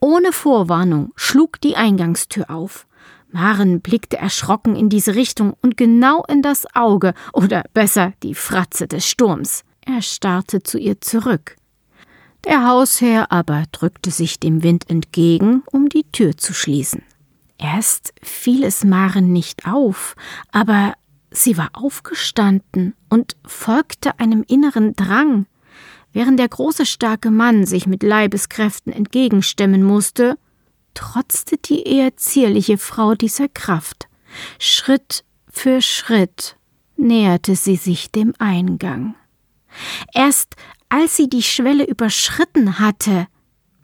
Ohne 0.00 0.32
Vorwarnung 0.32 1.12
schlug 1.14 1.60
die 1.60 1.76
Eingangstür 1.76 2.50
auf. 2.50 2.86
Maren 3.30 3.80
blickte 3.80 4.16
erschrocken 4.16 4.74
in 4.74 4.88
diese 4.88 5.14
Richtung 5.14 5.54
und 5.62 5.76
genau 5.76 6.24
in 6.24 6.42
das 6.42 6.66
Auge 6.74 7.14
oder 7.32 7.64
besser 7.74 8.12
die 8.22 8.34
Fratze 8.34 8.88
des 8.88 9.06
Sturms. 9.06 9.62
Er 9.84 10.02
starrte 10.02 10.62
zu 10.62 10.78
ihr 10.78 11.00
zurück. 11.00 11.56
Der 12.44 12.66
Hausherr 12.66 13.30
aber 13.30 13.64
drückte 13.70 14.10
sich 14.10 14.40
dem 14.40 14.62
Wind 14.62 14.88
entgegen, 14.88 15.62
um 15.70 15.88
die 15.88 16.04
Tür 16.10 16.36
zu 16.36 16.54
schließen. 16.54 17.02
Erst 17.58 18.14
fiel 18.22 18.64
es 18.64 18.84
Maren 18.84 19.32
nicht 19.32 19.66
auf, 19.66 20.16
aber 20.50 20.94
sie 21.30 21.58
war 21.58 21.68
aufgestanden 21.74 22.94
und 23.10 23.36
folgte 23.46 24.18
einem 24.18 24.44
inneren 24.48 24.96
Drang. 24.96 25.44
Während 26.12 26.38
der 26.38 26.48
große 26.48 26.86
starke 26.86 27.30
Mann 27.30 27.66
sich 27.66 27.86
mit 27.86 28.02
Leibeskräften 28.02 28.92
entgegenstemmen 28.92 29.82
musste, 29.82 30.36
trotzte 30.94 31.56
die 31.56 31.84
eher 31.84 32.16
zierliche 32.16 32.78
Frau 32.78 33.14
dieser 33.14 33.48
Kraft. 33.48 34.08
Schritt 34.58 35.24
für 35.48 35.82
Schritt 35.82 36.56
näherte 36.96 37.56
sie 37.56 37.76
sich 37.76 38.10
dem 38.10 38.34
Eingang. 38.38 39.14
Erst 40.12 40.56
als 40.88 41.16
sie 41.16 41.28
die 41.28 41.42
Schwelle 41.42 41.84
überschritten 41.84 42.80
hatte, 42.80 43.28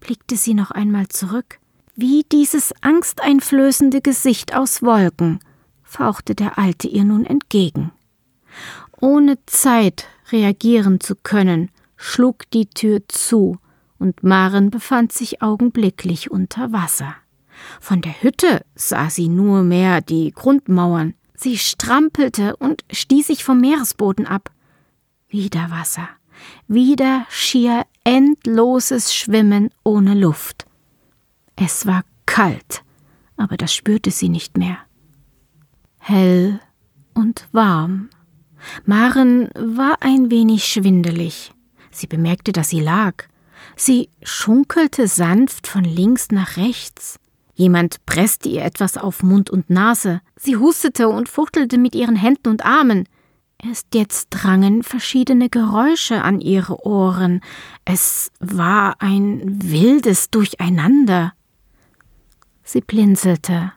blickte 0.00 0.37
sie 0.37 0.54
noch 0.54 0.73
einmal 0.73 1.06
zurück. 1.09 1.61
Wie 1.95 2.25
dieses 2.30 2.75
angsteinflößende 2.83 4.00
Gesicht 4.00 4.54
aus 4.54 4.83
Wolken 4.83 5.38
fauchte 5.83 6.35
der 6.35 6.59
Alte 6.59 6.88
ihr 6.88 7.04
nun 7.04 7.25
entgegen. 7.25 7.92
Ohne 9.00 9.38
Zeit 9.47 10.09
reagieren 10.33 11.00
zu 11.00 11.14
können, 11.14 11.71
schlug 11.97 12.50
die 12.50 12.67
Tür 12.67 13.00
zu, 13.09 13.59
und 13.99 14.23
Maren 14.23 14.71
befand 14.71 15.12
sich 15.12 15.43
augenblicklich 15.43 16.31
unter 16.31 16.73
Wasser. 16.73 17.15
Von 17.81 18.03
der 18.03 18.23
Hütte 18.23 18.65
sah 18.75 19.09
sie 19.11 19.29
nur 19.29 19.62
mehr 19.62 20.00
die 20.00 20.33
Grundmauern. 20.33 21.15
Sie 21.35 21.59
strampelte 21.59 22.57
und 22.57 22.85
stieß 22.91 23.29
sich 23.29 23.45
vom 23.45 23.61
Meeresboden 23.61 24.26
ab. 24.26 24.50
Wieder 25.29 25.71
Wasser, 25.71 26.09
wieder 26.69 27.26
schier 27.29 27.85
endloses 28.05 29.15
Schwimmen 29.15 29.71
ohne 29.83 30.15
Luft. 30.15 30.67
Es 31.57 31.87
war 31.87 32.05
kalt, 32.26 32.83
aber 33.37 33.57
das 33.57 33.75
spürte 33.75 34.11
sie 34.11 34.29
nicht 34.29 34.57
mehr. 34.57 34.79
Hell 35.99 36.61
und 37.15 37.49
warm. 37.53 38.11
Maren 38.85 39.49
war 39.55 39.99
ein 40.00 40.31
wenig 40.31 40.65
schwindelig. 40.65 41.53
Sie 41.97 42.07
bemerkte, 42.07 42.53
dass 42.53 42.69
sie 42.69 42.81
lag. 42.81 43.25
Sie 43.75 44.11
schunkelte 44.23 45.09
sanft 45.09 45.67
von 45.67 45.83
links 45.83 46.31
nach 46.31 46.59
rechts. 46.59 47.19
Jemand 47.55 48.05
presste 48.05 48.50
ihr 48.50 48.62
etwas 48.65 48.99
auf 48.99 49.23
Mund 49.23 49.49
und 49.49 49.71
Nase. 49.71 50.21
Sie 50.37 50.57
hustete 50.57 51.09
und 51.09 51.29
fuchtelte 51.29 51.79
mit 51.79 51.95
ihren 51.95 52.17
Händen 52.17 52.49
und 52.49 52.67
Armen. 52.67 53.09
Erst 53.62 53.95
jetzt 53.95 54.29
drangen 54.29 54.83
verschiedene 54.83 55.49
Geräusche 55.49 56.23
an 56.23 56.43
ihre 56.43 56.85
Ohren. 56.85 57.41
Es 57.87 58.31
war 58.41 59.00
ein 59.00 59.41
wildes 59.62 60.29
Durcheinander. 60.29 61.33
Sie 62.62 62.83
blinzelte. 62.83 63.73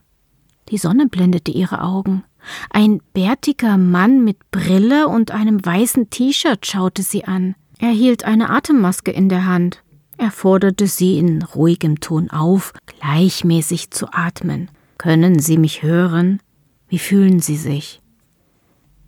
Die 0.68 0.78
Sonne 0.78 1.08
blendete 1.08 1.52
ihre 1.52 1.82
Augen. 1.82 2.26
Ein 2.70 3.02
bärtiger 3.14 3.78
Mann 3.78 4.26
mit 4.26 4.52
Brille 4.52 5.08
und 5.08 5.32
einem 5.32 5.66
weißen 5.66 6.10
T-Shirt 6.10 6.66
schaute 6.66 7.02
sie 7.02 7.24
an. 7.24 7.56
Er 7.80 7.92
hielt 7.92 8.26
eine 8.26 8.50
Atemmaske 8.50 9.10
in 9.10 9.30
der 9.30 9.46
Hand. 9.46 9.84
Er 10.18 10.32
forderte 10.32 10.86
sie 10.86 11.18
in 11.18 11.42
ruhigem 11.42 12.02
Ton 12.02 12.30
auf, 12.30 12.74
gleichmäßig 12.86 13.92
zu 13.92 14.08
atmen. 14.12 14.70
Können 14.98 15.40
Sie 15.40 15.58
mich 15.58 15.82
hören? 15.82 16.42
Wie 16.90 17.00
fühlen 17.00 17.40
Sie 17.40 17.56
sich? 17.56 18.02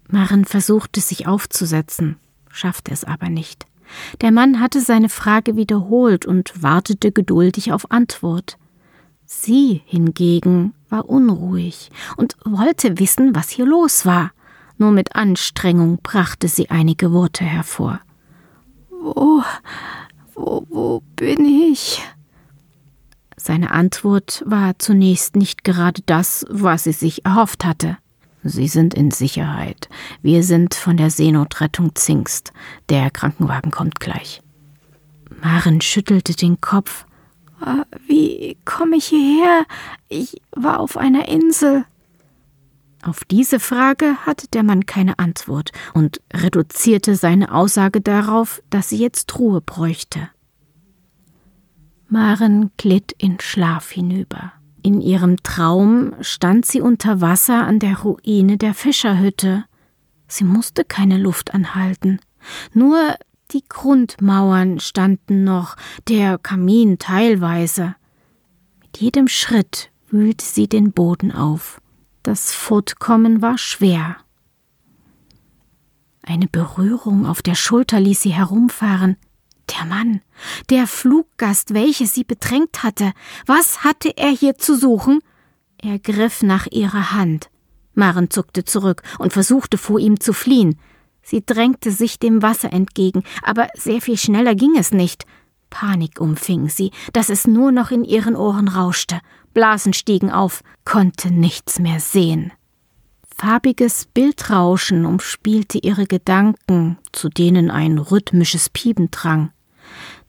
Maren 0.08 0.46
versuchte 0.46 1.01
sich 1.01 1.28
aufzusetzen, 1.28 2.16
schaffte 2.50 2.94
es 2.94 3.04
aber 3.04 3.28
nicht. 3.28 3.66
Der 4.22 4.32
Mann 4.32 4.62
hatte 4.62 4.80
seine 4.80 5.10
Frage 5.10 5.58
wiederholt 5.58 6.25
und 6.25 6.63
wartete 6.63 7.12
geduldig 7.12 7.74
auf 7.74 7.92
Antwort. 7.92 8.58
Sie 9.25 9.82
hingegen 9.86 10.74
war 10.88 11.10
unruhig 11.10 11.90
und 12.16 12.38
wollte 12.46 13.00
wissen, 13.00 13.36
was 13.36 13.50
hier 13.50 13.66
los 13.66 14.06
war. 14.06 14.32
Nur 14.78 14.92
mit 14.92 15.13
Anstrengung 15.16 16.00
brachte 16.01 16.48
sie 16.48 16.70
einige 16.70 17.12
Worte 17.12 17.44
hervor. 17.44 18.00
Wo, 19.01 19.43
wo, 20.36 20.63
wo 20.70 21.03
bin 21.15 21.43
ich? 21.43 22.03
Seine 23.36 23.72
Antwort 23.72 24.43
war 24.46 24.77
zunächst 24.77 25.36
nicht 25.36 25.63
gerade 25.63 26.03
das, 26.05 26.46
was 26.50 26.84
sie 26.84 26.91
sich 26.91 27.25
erhofft 27.25 27.65
hatte. 27.65 27.98
Sie 28.43 28.67
sind 28.67 28.93
in 28.93 29.10
Sicherheit. 29.10 29.89
Wir 30.22 30.43
sind 30.43 30.75
von 30.75 30.98
der 30.98 31.10
Seenotrettung 31.10 31.96
Zingst. 31.96 32.53
Der 32.89 33.10
Krankenwagen 33.10 33.72
kommt 33.72 34.00
gleich. 34.00 34.41
Maren 35.41 35.81
schüttelte 35.81 36.36
den 36.36 36.62
Kopf. 36.62 37.05
Ah, 37.60 37.86
wie 38.05 38.55
komme 38.65 38.98
ich 38.98 39.05
hierher? 39.05 39.65
Ich 40.10 40.41
war 40.51 40.79
auf 40.79 40.98
einer 40.98 41.27
Insel. 41.27 41.86
Auf 43.03 43.24
diese 43.25 43.60
Frage 43.60 44.15
hatte 44.25 44.48
der 44.48 44.63
Mann 44.63 44.86
keine 44.86 45.17
Antwort 45.17 45.72
und 45.93 46.22
reduzierte 46.34 47.15
seine 47.15 47.53
Aussage 47.53 48.00
darauf, 48.00 48.62
dass 48.70 48.89
sie 48.89 48.98
jetzt 48.98 49.38
Ruhe 49.39 49.62
bräuchte. 49.62 50.29
Maren 52.08 52.72
glitt 52.77 53.13
in 53.17 53.39
Schlaf 53.39 53.89
hinüber. 53.89 54.53
In 54.84 55.01
ihrem 55.01 55.38
Traum 55.43 56.13
stand 56.22 56.65
sie 56.65 56.82
unter 56.82 57.21
Wasser 57.21 57.65
an 57.65 57.80
der 57.80 57.99
Ruine 57.99 58.58
der 58.58 58.73
Fischerhütte. 58.73 59.65
Sie 60.28 60.43
musste 60.43 60.84
keine 60.84 61.17
Luft 61.17 61.54
anhalten. 61.54 62.19
Nur 62.73 63.15
die 63.52 63.63
Grundmauern 63.67 64.80
standen 64.80 65.43
noch, 65.43 65.76
der 66.08 66.38
Kamin 66.38 66.99
teilweise. 66.99 67.95
Mit 68.82 68.97
jedem 68.97 69.28
Schritt 69.28 69.91
wühlte 70.10 70.45
sie 70.45 70.67
den 70.67 70.91
Boden 70.91 71.32
auf. 71.32 71.81
Das 72.23 72.53
Fortkommen 72.53 73.41
war 73.41 73.57
schwer. 73.57 74.17
Eine 76.21 76.47
Berührung 76.47 77.25
auf 77.25 77.41
der 77.41 77.55
Schulter 77.55 77.99
ließ 77.99 78.21
sie 78.21 78.34
herumfahren. 78.34 79.17
Der 79.69 79.86
Mann, 79.86 80.21
der 80.69 80.86
Fluggast, 80.86 81.73
welches 81.73 82.13
sie 82.13 82.23
bedrängt 82.23 82.84
hatte, 82.84 83.13
was 83.45 83.84
hatte 83.84 84.15
er 84.17 84.29
hier 84.29 84.57
zu 84.57 84.77
suchen? 84.77 85.19
Er 85.77 85.97
griff 85.97 86.43
nach 86.43 86.67
ihrer 86.67 87.12
Hand. 87.13 87.49
Maren 87.93 88.29
zuckte 88.29 88.65
zurück 88.65 89.01
und 89.17 89.34
versuchte 89.34 89.77
vor 89.77 89.99
ihm 89.99 90.19
zu 90.19 90.34
fliehen. 90.34 90.79
Sie 91.23 91.43
drängte 91.43 91.91
sich 91.91 92.19
dem 92.19 92.41
Wasser 92.41 92.71
entgegen, 92.71 93.23
aber 93.41 93.67
sehr 93.75 94.01
viel 94.01 94.17
schneller 94.17 94.55
ging 94.55 94.75
es 94.77 94.91
nicht. 94.91 95.25
Panik 95.71 96.21
umfing 96.21 96.69
sie, 96.69 96.91
dass 97.13 97.29
es 97.29 97.47
nur 97.47 97.71
noch 97.71 97.89
in 97.89 98.03
ihren 98.03 98.36
Ohren 98.36 98.67
rauschte. 98.67 99.19
Blasen 99.55 99.93
stiegen 99.93 100.29
auf, 100.29 100.62
konnte 100.86 101.31
nichts 101.31 101.79
mehr 101.79 101.99
sehen. 101.99 102.51
Farbiges 103.36 104.05
Bildrauschen 104.13 105.05
umspielte 105.05 105.79
ihre 105.79 106.05
Gedanken, 106.05 106.99
zu 107.12 107.27
denen 107.27 107.71
ein 107.71 107.97
rhythmisches 107.97 108.69
Pieben 108.69 109.10
drang. 109.10 109.51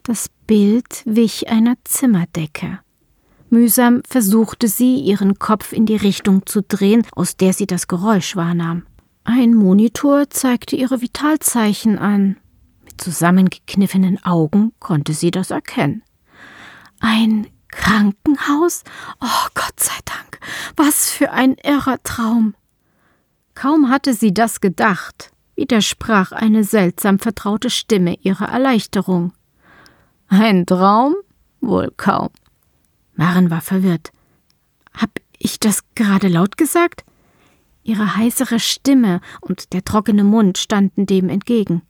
Das 0.02 0.30
Bild 0.46 1.02
wich 1.04 1.50
einer 1.50 1.74
Zimmerdecke. 1.84 2.78
Mühsam 3.50 4.00
versuchte 4.08 4.66
sie, 4.66 4.96
ihren 4.96 5.38
Kopf 5.38 5.74
in 5.74 5.84
die 5.84 5.96
Richtung 5.96 6.46
zu 6.46 6.62
drehen, 6.62 7.06
aus 7.12 7.36
der 7.36 7.52
sie 7.52 7.66
das 7.66 7.86
Geräusch 7.86 8.34
wahrnahm. 8.34 8.86
Ein 9.24 9.54
Monitor 9.54 10.30
zeigte 10.30 10.74
ihre 10.74 11.02
Vitalzeichen 11.02 11.98
an. 11.98 12.38
Zusammengekniffenen 13.02 14.24
Augen 14.24 14.72
konnte 14.78 15.12
sie 15.12 15.32
das 15.32 15.50
erkennen. 15.50 16.04
Ein 17.00 17.48
Krankenhaus? 17.66 18.84
Oh 19.20 19.46
Gott 19.54 19.80
sei 19.80 19.98
Dank. 20.04 20.38
Was 20.76 21.10
für 21.10 21.32
ein 21.32 21.56
irrer 21.64 22.00
Traum. 22.04 22.54
Kaum 23.56 23.90
hatte 23.90 24.14
sie 24.14 24.32
das 24.32 24.60
gedacht, 24.60 25.32
widersprach 25.56 26.30
eine 26.30 26.62
seltsam 26.62 27.18
vertraute 27.18 27.70
Stimme 27.70 28.14
ihrer 28.22 28.48
Erleichterung. 28.48 29.32
Ein 30.28 30.64
Traum? 30.64 31.16
Wohl 31.60 31.92
kaum. 31.96 32.28
Maren 33.16 33.50
war 33.50 33.62
verwirrt. 33.62 34.12
Hab 34.94 35.10
ich 35.38 35.58
das 35.58 35.82
gerade 35.96 36.28
laut 36.28 36.56
gesagt? 36.56 37.04
Ihre 37.82 38.14
heißere 38.14 38.60
Stimme 38.60 39.20
und 39.40 39.72
der 39.72 39.82
trockene 39.82 40.22
Mund 40.22 40.56
standen 40.56 41.04
dem 41.04 41.28
entgegen. 41.28 41.82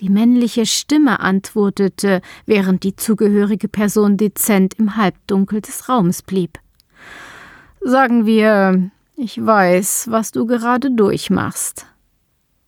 Die 0.00 0.10
männliche 0.10 0.66
Stimme 0.66 1.20
antwortete, 1.20 2.20
während 2.44 2.82
die 2.82 2.96
zugehörige 2.96 3.68
Person 3.68 4.16
dezent 4.16 4.74
im 4.74 4.96
Halbdunkel 4.96 5.60
des 5.62 5.88
Raumes 5.88 6.22
blieb. 6.22 6.58
Sagen 7.80 8.26
wir, 8.26 8.90
ich 9.16 9.44
weiß, 9.44 10.08
was 10.10 10.32
du 10.32 10.46
gerade 10.46 10.90
durchmachst. 10.90 11.86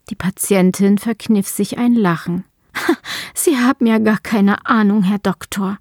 Die 0.09 0.14
Patientin 0.14 0.97
verkniff 0.97 1.49
sich 1.49 1.77
ein 1.77 1.93
Lachen. 1.93 2.45
Sie 3.35 3.59
haben 3.59 3.87
ja 3.87 3.99
gar 3.99 4.19
keine 4.19 4.64
Ahnung, 4.67 5.03
Herr 5.03 5.19
Doktor. 5.19 5.79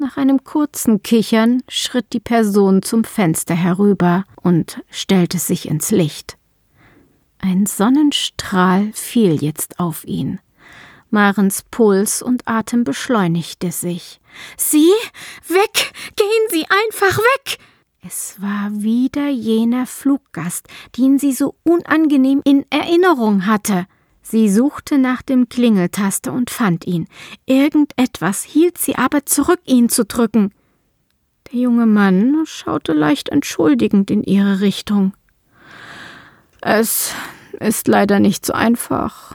Nach 0.00 0.16
einem 0.16 0.44
kurzen 0.44 1.02
Kichern 1.02 1.62
schritt 1.68 2.12
die 2.12 2.20
Person 2.20 2.82
zum 2.82 3.02
Fenster 3.02 3.56
herüber 3.56 4.24
und 4.36 4.80
stellte 4.90 5.38
sich 5.38 5.68
ins 5.68 5.90
Licht. 5.90 6.37
Ein 7.38 7.66
Sonnenstrahl 7.66 8.90
fiel 8.92 9.42
jetzt 9.42 9.78
auf 9.78 10.04
ihn. 10.04 10.40
Marens 11.10 11.64
Puls 11.70 12.20
und 12.20 12.46
Atem 12.46 12.84
beschleunigte 12.84 13.70
sich. 13.72 14.20
Sie? 14.56 14.90
Weg! 15.46 15.92
Gehen 16.16 16.48
Sie 16.50 16.64
einfach 16.64 17.18
weg! 17.18 17.58
Es 18.06 18.40
war 18.40 18.70
wieder 18.72 19.28
jener 19.28 19.86
Fluggast, 19.86 20.68
den 20.96 21.18
sie 21.18 21.32
so 21.32 21.56
unangenehm 21.64 22.40
in 22.44 22.64
Erinnerung 22.70 23.46
hatte. 23.46 23.86
Sie 24.22 24.48
suchte 24.48 24.98
nach 24.98 25.22
dem 25.22 25.48
Klingeltaster 25.48 26.32
und 26.32 26.50
fand 26.50 26.86
ihn. 26.86 27.08
Irgendetwas 27.46 28.44
hielt 28.44 28.78
sie 28.78 28.94
aber 28.96 29.26
zurück, 29.26 29.60
ihn 29.64 29.88
zu 29.88 30.04
drücken. 30.04 30.52
Der 31.50 31.60
junge 31.60 31.86
Mann 31.86 32.42
schaute 32.44 32.92
leicht 32.92 33.30
entschuldigend 33.30 34.10
in 34.10 34.22
ihre 34.22 34.60
Richtung. 34.60 35.12
Es 36.70 37.14
ist 37.60 37.88
leider 37.88 38.20
nicht 38.20 38.44
so 38.44 38.52
einfach. 38.52 39.34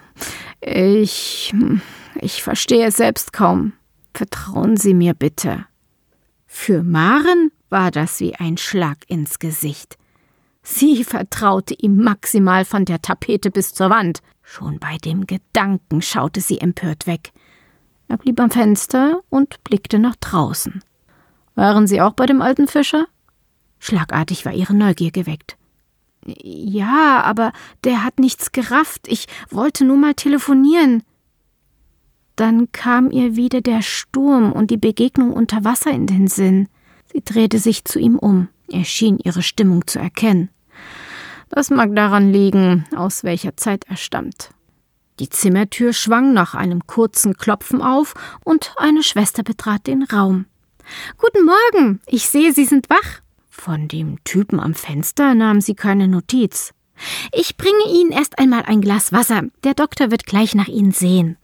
Ich. 0.62 1.52
ich 2.22 2.44
verstehe 2.44 2.86
es 2.86 2.98
selbst 2.98 3.34
kaum. 3.34 3.74
Vertrauen 4.14 4.78
Sie 4.78 4.94
mir 4.94 5.16
bitte. 5.16 5.66
Für 6.46 6.84
Maren 6.84 7.52
war 7.72 7.90
das 7.90 8.20
wie 8.20 8.36
ein 8.36 8.58
Schlag 8.58 9.00
ins 9.08 9.40
Gesicht. 9.40 9.98
Sie 10.62 11.04
vertraute 11.04 11.74
ihm 11.74 12.04
maximal 12.04 12.66
von 12.66 12.86
der 12.86 13.02
Tapete 13.02 13.50
bis 13.50 13.74
zur 13.74 13.90
Wand. 13.90 14.20
Schon 14.44 14.78
bei 14.78 14.98
dem 14.98 15.26
Gedanken 15.26 16.04
schaute 16.04 16.40
sie 16.40 16.60
empört 16.60 17.08
weg. 17.08 17.32
Er 18.10 18.18
blieb 18.18 18.40
am 18.40 18.52
Fenster 18.52 19.22
und 19.32 19.64
blickte 19.64 19.98
nach 19.98 20.18
draußen. 20.18 20.84
Waren 21.56 21.88
Sie 21.88 22.00
auch 22.00 22.14
bei 22.14 22.28
dem 22.28 22.44
alten 22.44 22.68
Fischer? 22.68 23.08
Schlagartig 23.80 24.46
war 24.46 24.54
ihre 24.54 24.76
Neugier 24.76 25.10
geweckt. 25.10 25.58
Ja, 26.26 27.22
aber 27.24 27.52
der 27.84 28.04
hat 28.04 28.20
nichts 28.20 28.52
gerafft. 28.52 29.08
Ich 29.08 29.28
wollte 29.50 29.86
nur 29.86 29.98
mal 29.98 30.14
telefonieren. 30.14 31.04
Dann 32.36 32.72
kam 32.72 33.12
ihr 33.12 33.36
wieder 33.36 33.62
der 33.62 33.82
Sturm 33.82 34.52
und 34.52 34.72
die 34.72 34.78
Begegnung 34.78 35.32
unter 35.34 35.64
Wasser 35.64 35.92
in 35.92 36.08
den 36.08 36.28
Sinn. 36.28 36.68
Sie 37.12 37.22
drehte 37.24 37.60
sich 37.60 37.86
zu 37.86 38.00
ihm 38.00 38.18
um. 38.18 38.48
Er 38.70 38.86
schien 38.86 39.20
ihre 39.24 39.44
Stimmung 39.44 39.86
zu 39.86 40.00
erkennen. 40.00 40.50
Das 41.50 41.70
mag 41.70 41.96
daran 41.96 42.32
liegen, 42.32 42.86
aus 42.96 43.24
welcher 43.24 43.56
Zeit 43.56 43.86
er 43.88 43.98
stammt. 43.98 44.50
Die 45.20 45.30
Zimmertür 45.30 45.94
schwang 45.94 46.34
nach 46.34 46.56
einem 46.56 46.88
kurzen 46.88 47.38
Klopfen 47.38 47.84
auf 47.84 48.16
und 48.44 48.74
eine 48.78 49.04
Schwester 49.04 49.44
betrat 49.44 49.86
den 49.86 50.04
Raum. 50.04 50.46
Guten 51.18 51.46
Morgen, 51.46 52.02
ich 52.08 52.28
sehe, 52.28 52.52
Sie 52.52 52.66
sind 52.66 52.90
wach. 52.90 53.23
Von 53.56 53.88
dem 53.88 54.22
Typen 54.26 54.60
am 54.60 54.74
Fenster 54.74 55.36
nahm 55.36 55.62
sie 55.62 55.76
keine 55.76 56.10
Notiz. 56.10 56.74
Ich 57.32 57.56
bringe 57.56 57.86
Ihnen 57.88 58.12
erst 58.12 58.38
einmal 58.38 58.64
ein 58.64 58.82
Glas 58.82 59.14
Wasser. 59.14 59.44
Der 59.64 59.74
Doktor 59.74 60.12
wird 60.12 60.26
gleich 60.26 60.54
nach 60.54 60.68
Ihnen 60.68 60.92
sehen. 60.92 61.38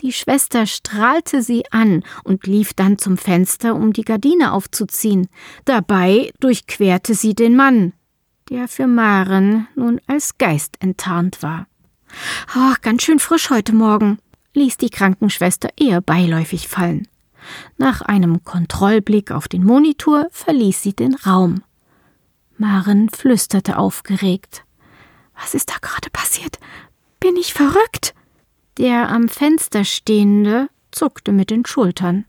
Die 0.00 0.12
Schwester 0.12 0.64
strahlte 0.66 1.42
sie 1.42 1.64
an 1.72 2.04
und 2.24 2.46
lief 2.46 2.72
dann 2.72 2.96
zum 2.96 3.18
Fenster, 3.18 3.74
um 3.74 3.92
die 3.92 4.04
Gardine 4.04 4.52
aufzuziehen. 4.52 5.26
Dabei 5.66 6.30
durchquerte 6.40 7.14
sie 7.14 7.34
den 7.34 7.54
Mann, 7.54 7.92
der 8.48 8.66
für 8.66 8.86
Maren 8.86 9.66
nun 9.74 10.00
als 10.06 10.38
Geist 10.38 10.76
enttarnt 10.80 11.42
war. 11.42 11.66
Oh, 12.56 12.74
ganz 12.80 13.02
schön 13.02 13.18
frisch 13.18 13.50
heute 13.50 13.74
Morgen, 13.74 14.18
ließ 14.54 14.78
die 14.78 14.90
Krankenschwester 14.90 15.68
eher 15.76 16.00
beiläufig 16.00 16.68
fallen. 16.68 17.08
Nach 17.76 18.02
einem 18.02 18.44
Kontrollblick 18.44 19.30
auf 19.30 19.48
den 19.48 19.64
Monitor 19.64 20.28
verließ 20.30 20.82
sie 20.82 20.92
den 20.92 21.14
Raum. 21.14 21.62
Maren 22.58 23.08
flüsterte 23.08 23.78
aufgeregt. 23.78 24.64
Was 25.40 25.54
ist 25.54 25.70
da 25.70 25.74
gerade 25.80 26.10
passiert? 26.10 26.58
Bin 27.18 27.36
ich 27.36 27.54
verrückt? 27.54 28.14
Der 28.78 29.08
am 29.08 29.28
Fenster 29.28 29.84
stehende 29.84 30.68
zuckte 30.90 31.32
mit 31.32 31.50
den 31.50 31.64
Schultern. 31.64 32.24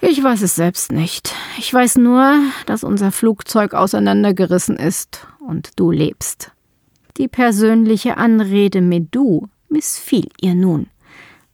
Ich 0.00 0.22
weiß 0.22 0.42
es 0.42 0.54
selbst 0.54 0.92
nicht. 0.92 1.34
Ich 1.58 1.72
weiß 1.72 1.96
nur, 1.96 2.40
dass 2.66 2.84
unser 2.84 3.12
Flugzeug 3.12 3.74
auseinandergerissen 3.74 4.76
ist 4.76 5.26
und 5.38 5.78
du 5.78 5.90
lebst. 5.90 6.52
Die 7.18 7.28
persönliche 7.28 8.16
Anrede 8.16 8.80
mit 8.80 9.14
du 9.14 9.48
missfiel 9.68 10.28
ihr 10.40 10.54
nun. 10.54 10.88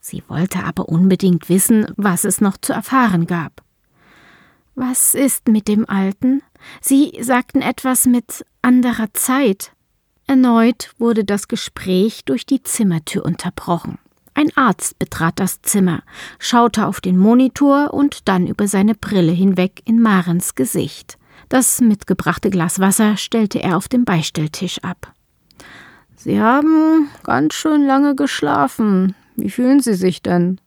Sie 0.08 0.22
wollte 0.28 0.62
aber 0.62 0.88
unbedingt 0.88 1.48
wissen, 1.48 1.92
was 1.96 2.24
es 2.24 2.40
noch 2.40 2.56
zu 2.58 2.72
erfahren 2.72 3.26
gab. 3.26 3.60
Was 4.76 5.14
ist 5.14 5.48
mit 5.48 5.66
dem 5.66 5.90
Alten? 5.90 6.42
Sie 6.80 7.18
sagten 7.20 7.60
etwas 7.60 8.06
mit 8.06 8.46
anderer 8.62 9.12
Zeit. 9.14 9.72
Erneut 10.28 10.92
wurde 10.98 11.24
das 11.24 11.48
Gespräch 11.48 12.24
durch 12.24 12.46
die 12.46 12.62
Zimmertür 12.62 13.24
unterbrochen. 13.24 13.98
Ein 14.32 14.56
Arzt 14.56 14.96
betrat 15.00 15.40
das 15.40 15.60
Zimmer, 15.62 16.04
schaute 16.38 16.86
auf 16.86 17.00
den 17.00 17.18
Monitor 17.18 17.92
und 17.92 18.28
dann 18.28 18.46
über 18.46 18.68
seine 18.68 18.94
Brille 18.94 19.32
hinweg 19.32 19.82
in 19.86 20.00
Marens 20.00 20.54
Gesicht. 20.54 21.18
Das 21.48 21.80
mitgebrachte 21.80 22.50
Glas 22.50 22.78
Wasser 22.78 23.16
stellte 23.16 23.60
er 23.60 23.76
auf 23.76 23.88
dem 23.88 24.04
Beistelltisch 24.04 24.78
ab. 24.84 25.12
Sie 26.14 26.40
haben 26.40 27.08
ganz 27.24 27.54
schön 27.54 27.84
lange 27.84 28.14
geschlafen. 28.14 29.16
Wie 29.36 29.50
fühlen 29.50 29.80
Sie 29.80 29.94
sich 29.94 30.22
denn? 30.22 30.60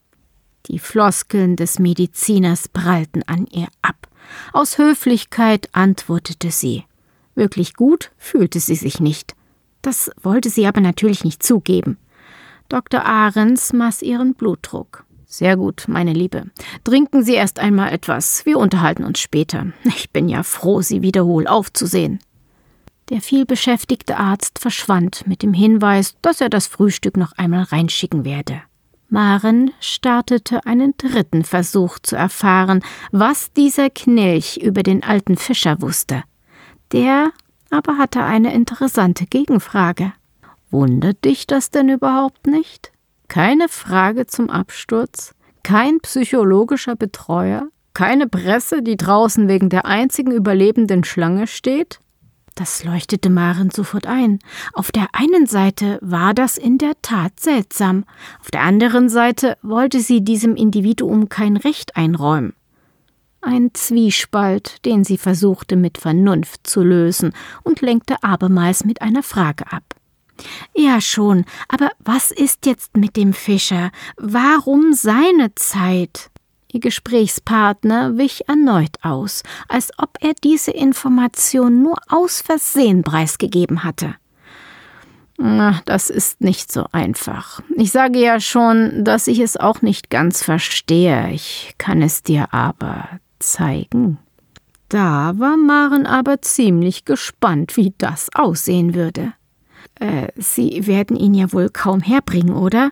Die 0.67 0.79
Floskeln 0.79 1.55
des 1.55 1.79
Mediziners 1.79 2.67
prallten 2.67 3.23
an 3.23 3.47
ihr 3.47 3.67
ab. 3.81 4.07
Aus 4.53 4.77
Höflichkeit 4.77 5.69
antwortete 5.71 6.51
sie. 6.51 6.83
Wirklich 7.33 7.73
gut 7.73 8.11
fühlte 8.17 8.59
sie 8.59 8.75
sich 8.75 8.99
nicht. 8.99 9.35
Das 9.81 10.11
wollte 10.21 10.49
sie 10.49 10.67
aber 10.67 10.81
natürlich 10.81 11.23
nicht 11.23 11.41
zugeben. 11.41 11.97
Dr. 12.67 13.05
Ahrens 13.05 13.73
maß 13.73 14.03
ihren 14.03 14.35
Blutdruck. 14.35 15.05
Sehr 15.25 15.57
gut, 15.57 15.85
meine 15.87 16.13
Liebe. 16.13 16.45
Trinken 16.83 17.23
Sie 17.23 17.35
erst 17.35 17.59
einmal 17.59 17.91
etwas. 17.91 18.45
Wir 18.45 18.57
unterhalten 18.57 19.03
uns 19.03 19.19
später. 19.19 19.67
Ich 19.85 20.09
bin 20.09 20.27
ja 20.27 20.43
froh, 20.43 20.81
Sie 20.81 21.01
wieder 21.01 21.25
wohl 21.25 21.47
aufzusehen. 21.47 22.19
Der 23.09 23.21
vielbeschäftigte 23.21 24.17
Arzt 24.17 24.59
verschwand 24.59 25.25
mit 25.25 25.41
dem 25.41 25.53
Hinweis, 25.53 26.15
dass 26.21 26.41
er 26.41 26.49
das 26.49 26.67
Frühstück 26.67 27.17
noch 27.17 27.31
einmal 27.33 27.63
reinschicken 27.63 28.23
werde. 28.23 28.61
Maren 29.09 29.71
startete 29.79 30.67
einen 30.67 30.93
dritten 30.95 31.43
Versuch 31.43 31.97
zu 31.97 32.15
erfahren, 32.15 32.83
was 33.11 33.51
dieser 33.53 33.89
Knilch 33.89 34.57
über 34.57 34.83
den 34.83 35.03
alten 35.03 35.35
Fischer 35.35 35.81
wusste. 35.81 36.23
Der 36.91 37.31
aber 37.71 37.97
hatte 37.97 38.23
eine 38.23 38.53
interessante 38.53 39.25
Gegenfrage. 39.25 40.13
Wundert 40.69 41.25
dich 41.25 41.47
das 41.47 41.71
denn 41.71 41.89
überhaupt 41.89 42.45
nicht? 42.45 42.91
Keine 43.27 43.69
Frage 43.69 44.27
zum 44.27 44.51
Absturz, 44.51 45.33
kein 45.63 45.99
psychologischer 45.99 46.95
Betreuer, 46.95 47.69
keine 47.95 48.27
Presse, 48.27 48.83
die 48.83 48.97
draußen 48.97 49.47
wegen 49.47 49.69
der 49.69 49.85
einzigen 49.85 50.31
überlebenden 50.31 51.03
Schlange 51.03 51.47
steht? 51.47 51.99
Das 52.59 52.83
leuchtete 52.83 53.29
Maren 53.29 53.69
sofort 53.69 54.05
ein. 54.05 54.39
Auf 54.73 54.91
der 54.91 55.07
einen 55.13 55.45
Seite 55.45 55.97
war 56.01 56.33
das 56.33 56.57
in 56.57 56.77
der 56.77 56.91
Tat 57.01 57.39
seltsam, 57.39 58.03
auf 58.41 58.51
der 58.51 58.63
anderen 58.63 59.07
Seite 59.07 59.57
wollte 59.61 60.01
sie 60.01 60.25
diesem 60.25 60.57
Individuum 60.57 61.29
kein 61.29 61.55
Recht 61.55 61.95
einräumen. 61.95 62.51
Ein 63.39 63.73
Zwiespalt, 63.73 64.83
den 64.83 65.05
sie 65.05 65.17
versuchte 65.17 65.77
mit 65.77 65.99
Vernunft 65.99 66.67
zu 66.67 66.83
lösen 66.83 67.31
und 67.63 67.79
lenkte 67.79 68.21
abermals 68.23 68.83
mit 68.83 69.01
einer 69.01 69.23
Frage 69.23 69.71
ab. 69.71 69.95
Ja 70.75 70.99
schon, 70.99 71.45
aber 71.69 71.91
was 71.99 72.29
ist 72.29 72.65
jetzt 72.65 72.97
mit 72.97 73.15
dem 73.15 73.31
Fischer? 73.31 73.89
Warum 74.17 74.91
seine 74.91 75.55
Zeit? 75.55 76.29
Ihr 76.71 76.79
Gesprächspartner 76.79 78.17
wich 78.17 78.47
erneut 78.47 78.95
aus, 79.01 79.43
als 79.67 79.89
ob 79.97 80.11
er 80.19 80.33
diese 80.43 80.71
Information 80.71 81.81
nur 81.81 81.97
aus 82.07 82.41
Versehen 82.41 83.03
preisgegeben 83.03 83.83
hatte. 83.83 84.15
Na, 85.37 85.81
das 85.85 86.09
ist 86.09 86.41
nicht 86.41 86.71
so 86.71 86.85
einfach. 86.91 87.61
Ich 87.75 87.91
sage 87.91 88.19
ja 88.19 88.39
schon, 88.39 89.05
dass 89.05 89.27
ich 89.27 89.39
es 89.39 89.55
auch 89.57 89.81
nicht 89.81 90.09
ganz 90.09 90.43
verstehe. 90.43 91.31
Ich 91.31 91.75
kann 91.77 92.01
es 92.01 92.23
dir 92.23 92.53
aber 92.53 93.07
zeigen. 93.39 94.17
Da 94.89 95.33
war 95.37 95.55
Maren 95.55 96.05
aber 96.05 96.41
ziemlich 96.41 97.05
gespannt, 97.05 97.77
wie 97.77 97.93
das 97.97 98.29
aussehen 98.35 98.95
würde. 98.95 99.33
Äh, 99.95 100.27
Sie 100.35 100.85
werden 100.87 101.15
ihn 101.15 101.33
ja 101.33 101.53
wohl 101.53 101.69
kaum 101.69 102.01
herbringen, 102.01 102.55
oder? 102.55 102.91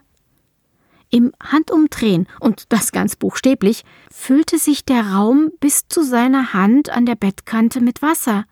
Im 1.10 1.32
Handumdrehen, 1.42 2.28
und 2.40 2.72
das 2.74 2.92
ganz 2.92 3.16
buchstäblich, 3.16 3.84
füllte 4.12 4.58
sich 4.58 4.84
der 4.84 5.14
Raum 5.14 5.52
bis 5.60 5.88
zu 5.88 6.04
seiner 6.04 6.54
Hand 6.54 6.90
an 6.90 7.06
der 7.06 7.16
Bettkante 7.16 7.80
mit 7.80 8.02
Wasser. 8.02 8.46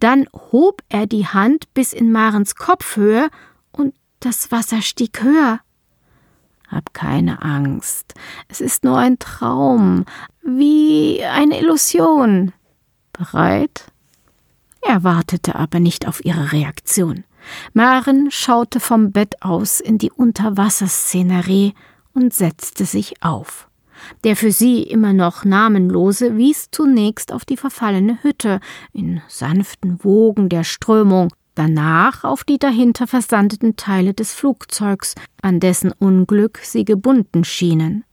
Dann 0.00 0.26
hob 0.50 0.82
er 0.88 1.06
die 1.06 1.26
Hand 1.26 1.72
bis 1.74 1.92
in 1.92 2.10
Marens 2.10 2.54
Kopfhöhe, 2.54 3.28
und 3.72 3.94
das 4.20 4.50
Wasser 4.50 4.82
stieg 4.82 5.22
höher. 5.22 5.60
Hab 6.68 6.92
keine 6.92 7.42
Angst, 7.42 8.14
es 8.48 8.60
ist 8.60 8.84
nur 8.84 8.98
ein 8.98 9.18
Traum, 9.18 10.04
wie 10.42 11.22
eine 11.24 11.60
Illusion. 11.60 12.52
Bereit? 13.12 13.90
Er 14.82 15.02
wartete 15.02 15.56
aber 15.56 15.80
nicht 15.80 16.06
auf 16.06 16.24
ihre 16.24 16.52
Reaktion. 16.52 17.24
Maren 17.72 18.30
schaute 18.30 18.80
vom 18.80 19.12
Bett 19.12 19.42
aus 19.42 19.80
in 19.80 19.98
die 19.98 20.10
Unterwasserszenerie 20.10 21.74
und 22.18 22.34
setzte 22.34 22.84
sich 22.84 23.22
auf. 23.22 23.68
Der 24.24 24.34
für 24.34 24.50
sie 24.50 24.82
immer 24.82 25.12
noch 25.12 25.44
namenlose 25.44 26.36
wies 26.36 26.68
zunächst 26.72 27.32
auf 27.32 27.44
die 27.44 27.56
verfallene 27.56 28.22
Hütte 28.22 28.60
in 28.92 29.22
sanften 29.28 30.02
Wogen 30.02 30.48
der 30.48 30.64
Strömung, 30.64 31.32
danach 31.54 32.24
auf 32.24 32.42
die 32.42 32.58
dahinter 32.58 33.06
versandeten 33.06 33.76
Teile 33.76 34.14
des 34.14 34.34
Flugzeugs, 34.34 35.14
an 35.42 35.60
dessen 35.60 35.92
Unglück 35.92 36.58
sie 36.62 36.84
gebunden 36.84 37.44
schienen. 37.44 38.04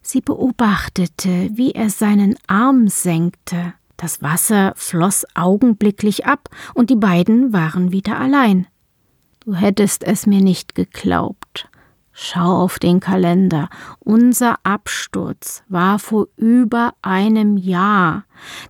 Sie 0.00 0.20
beobachtete, 0.20 1.50
wie 1.52 1.72
er 1.72 1.90
seinen 1.90 2.36
Arm 2.46 2.86
senkte. 2.88 3.74
Das 3.96 4.22
Wasser 4.22 4.72
floss 4.76 5.26
augenblicklich 5.34 6.24
ab, 6.24 6.48
und 6.74 6.88
die 6.88 6.96
beiden 6.96 7.52
waren 7.52 7.92
wieder 7.92 8.18
allein. 8.18 8.66
Du 9.40 9.54
hättest 9.54 10.04
es 10.04 10.26
mir 10.26 10.40
nicht 10.40 10.74
geglaubt, 10.74 11.68
Schau 12.12 12.62
auf 12.62 12.78
den 12.78 13.00
Kalender. 13.00 13.68
Unser 14.00 14.56
Absturz 14.62 15.62
war 15.68 15.98
vor 15.98 16.26
über 16.36 16.92
einem 17.02 17.56
Jahr. 17.56 18.24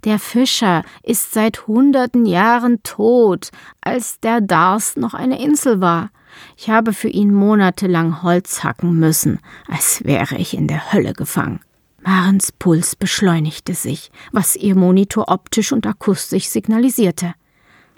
Der 0.04 0.18
Fischer 0.18 0.82
ist 1.02 1.32
seit 1.32 1.66
hunderten 1.66 2.26
Jahren 2.26 2.82
tot, 2.82 3.50
als 3.80 4.20
der 4.20 4.40
Dars 4.40 4.96
noch 4.96 5.14
eine 5.14 5.42
Insel 5.42 5.80
war. 5.80 6.10
Ich 6.56 6.70
habe 6.70 6.92
für 6.92 7.08
ihn 7.08 7.32
monatelang 7.32 8.22
Holz 8.22 8.62
hacken 8.62 8.98
müssen, 8.98 9.40
als 9.68 10.04
wäre 10.04 10.36
ich 10.36 10.54
in 10.56 10.68
der 10.68 10.92
Hölle 10.92 11.12
gefangen. 11.12 11.60
Marens 12.02 12.52
Puls 12.52 12.96
beschleunigte 12.96 13.74
sich, 13.74 14.10
was 14.32 14.56
ihr 14.56 14.74
Monitor 14.74 15.28
optisch 15.28 15.72
und 15.72 15.86
akustisch 15.86 16.48
signalisierte. 16.48 17.34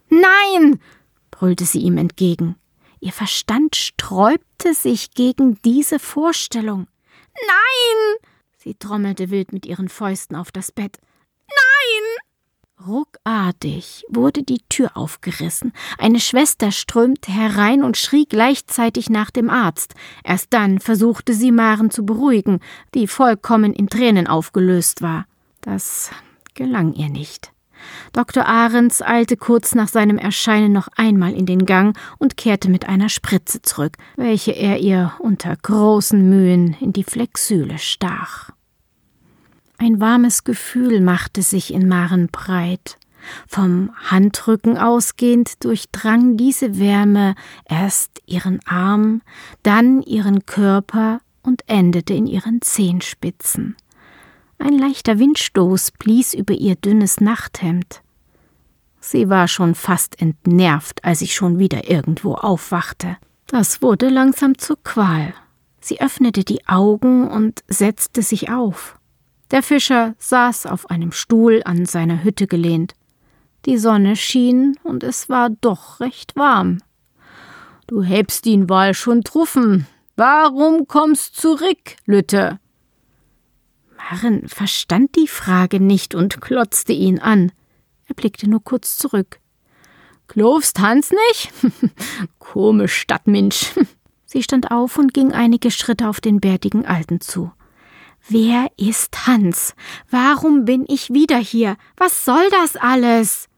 Nein! 0.09 0.81
brüllte 1.31 1.65
sie 1.65 1.81
ihm 1.81 1.99
entgegen. 1.99 2.57
Ihr 3.03 3.13
Verstand 3.13 3.75
sträubte 3.75 4.75
sich 4.75 5.11
gegen 5.11 5.61
diese 5.65 5.99
Vorstellung. 5.99 6.87
Nein! 7.35 8.29
Sie 8.57 8.75
trommelte 8.75 9.31
wild 9.31 9.53
mit 9.53 9.67
ihren 9.67 9.89
Fäusten 9.89 10.37
auf 10.37 10.53
das 10.53 10.71
Bett. 10.71 10.99
Nein! 11.49 12.87
Ruckartig 12.87 14.05
wurde 14.09 14.45
die 14.45 14.61
Tür 14.69 14.97
aufgerissen. 14.97 15.73
Eine 15.99 16.21
Schwester 16.21 16.71
strömte 16.71 17.33
herein 17.33 17.83
und 17.83 17.97
schrie 17.97 18.25
gleichzeitig 18.25 19.11
nach 19.11 19.33
dem 19.33 19.51
Arzt. 19.51 19.95
Erst 20.23 20.53
dann 20.53 20.79
versuchte 20.79 21.35
sie 21.35 21.51
Maren 21.51 21.91
zu 21.91 22.07
beruhigen, 22.07 22.61
die 22.95 23.09
vollkommen 23.09 23.73
in 23.73 23.89
Tränen 23.89 24.29
aufgelöst 24.29 25.03
war. 25.03 25.27
Das 25.61 26.11
gelang 26.55 26.93
ihr 26.95 27.09
nicht. 27.09 27.52
Dr. 28.13 28.47
Ahrens 28.47 29.03
eilte 29.03 29.37
kurz 29.37 29.75
nach 29.75 29.89
seinem 29.89 30.19
Erscheinen 30.19 30.73
noch 30.73 30.89
einmal 30.97 31.33
in 31.33 31.47
den 31.47 31.67
Gang 31.67 31.97
und 32.19 32.37
kehrte 32.37 32.71
mit 32.71 32.89
einer 32.89 33.09
Spritze 33.09 33.63
zurück, 33.63 33.97
welche 34.17 34.53
er 34.53 34.79
ihr 34.79 35.13
unter 35.19 35.55
großen 35.57 36.29
Mühen 36.29 36.77
in 36.81 36.93
die 36.93 37.05
Flexüle 37.05 37.79
stach. 37.79 38.51
Ein 39.79 40.01
warmes 40.01 40.45
Gefühl 40.45 41.01
machte 41.01 41.43
sich 41.43 41.73
in 41.73 41.89
Maren 41.89 42.29
breit. 42.29 42.99
Vom 43.49 43.91
Handrücken 44.11 44.79
ausgehend 44.79 45.65
durchdrang 45.65 46.37
diese 46.37 46.79
Wärme 46.79 47.35
erst 47.65 48.21
ihren 48.27 48.61
Arm, 48.67 49.23
dann 49.63 50.03
ihren 50.03 50.47
Körper 50.47 51.21
und 51.43 51.63
endete 51.67 52.15
in 52.15 52.27
ihren 52.27 52.63
Zehenspitzen. 52.63 53.77
Ein 54.63 54.79
leichter 54.79 55.19
Windstoß 55.19 55.91
blies 55.99 56.35
über 56.35 56.55
ihr 56.55 56.77
dünnes 56.77 57.21
Nachthemd. 57.21 58.01
Sie 59.01 59.29
war 59.29 59.49
schon 59.49 59.75
fast 59.75 60.23
entnervt, 60.23 61.05
als 61.05 61.21
ich 61.21 61.35
schon 61.35 61.59
wieder 61.59 61.91
irgendwo 61.91 62.35
aufwachte. 62.35 63.17
Das 63.49 63.83
wurde 63.83 64.09
langsam 64.09 64.57
zur 64.57 64.81
Qual. 64.85 65.35
Sie 65.81 66.01
öffnete 66.01 66.45
die 66.45 66.65
Augen 66.69 67.27
und 67.27 67.65
setzte 67.67 68.23
sich 68.23 68.53
auf. 68.53 69.01
Der 69.51 69.65
Fischer 69.65 70.15
saß 70.19 70.67
auf 70.67 70.89
einem 70.91 71.11
Stuhl 71.11 71.63
an 71.65 71.85
seiner 71.85 72.23
Hütte 72.23 72.47
gelehnt. 72.47 72.95
Die 73.67 73.79
Sonne 73.79 74.15
schien 74.15 74.79
und 74.85 75.03
es 75.03 75.29
war 75.29 75.51
doch 75.51 75.99
recht 75.99 76.37
warm. 76.37 76.79
Du 77.89 78.05
hebst 78.05 78.47
ihn 78.47 78.71
wohl 78.71 78.95
schon 78.95 79.25
truffen. 79.25 79.89
Warum 80.15 80.87
kommst 80.87 81.35
zurück, 81.35 81.97
Lütte? 82.07 82.61
Maren 84.11 84.49
verstand 84.49 85.17
die 85.17 85.29
Frage 85.29 85.81
nicht 85.81 86.15
und 86.15 86.41
klotzte 86.41 86.93
ihn 86.93 87.19
an. 87.19 87.53
Er 88.07 88.15
blickte 88.15 88.49
nur 88.49 88.63
kurz 88.63 88.99
zurück. 88.99 89.41
Klofst 90.29 90.81
Hans 90.81 91.11
nicht? 91.11 91.53
Komisch 92.39 92.95
Stadtmensch. 92.95 93.73
Sie 94.25 94.43
stand 94.43 94.71
auf 94.71 94.99
und 94.99 95.13
ging 95.13 95.33
einige 95.33 95.71
Schritte 95.71 96.09
auf 96.09 96.21
den 96.21 96.41
bärtigen 96.41 96.87
Alten 96.87 97.21
zu. 97.21 97.53
Wer 98.29 98.69
ist 98.77 99.27
Hans? 99.27 99.75
Warum 100.11 100.65
bin 100.65 100.85
ich 100.89 101.13
wieder 101.13 101.39
hier? 101.39 101.77
Was 101.97 102.25
soll 102.25 102.49
das 102.51 102.77
alles? 102.77 103.49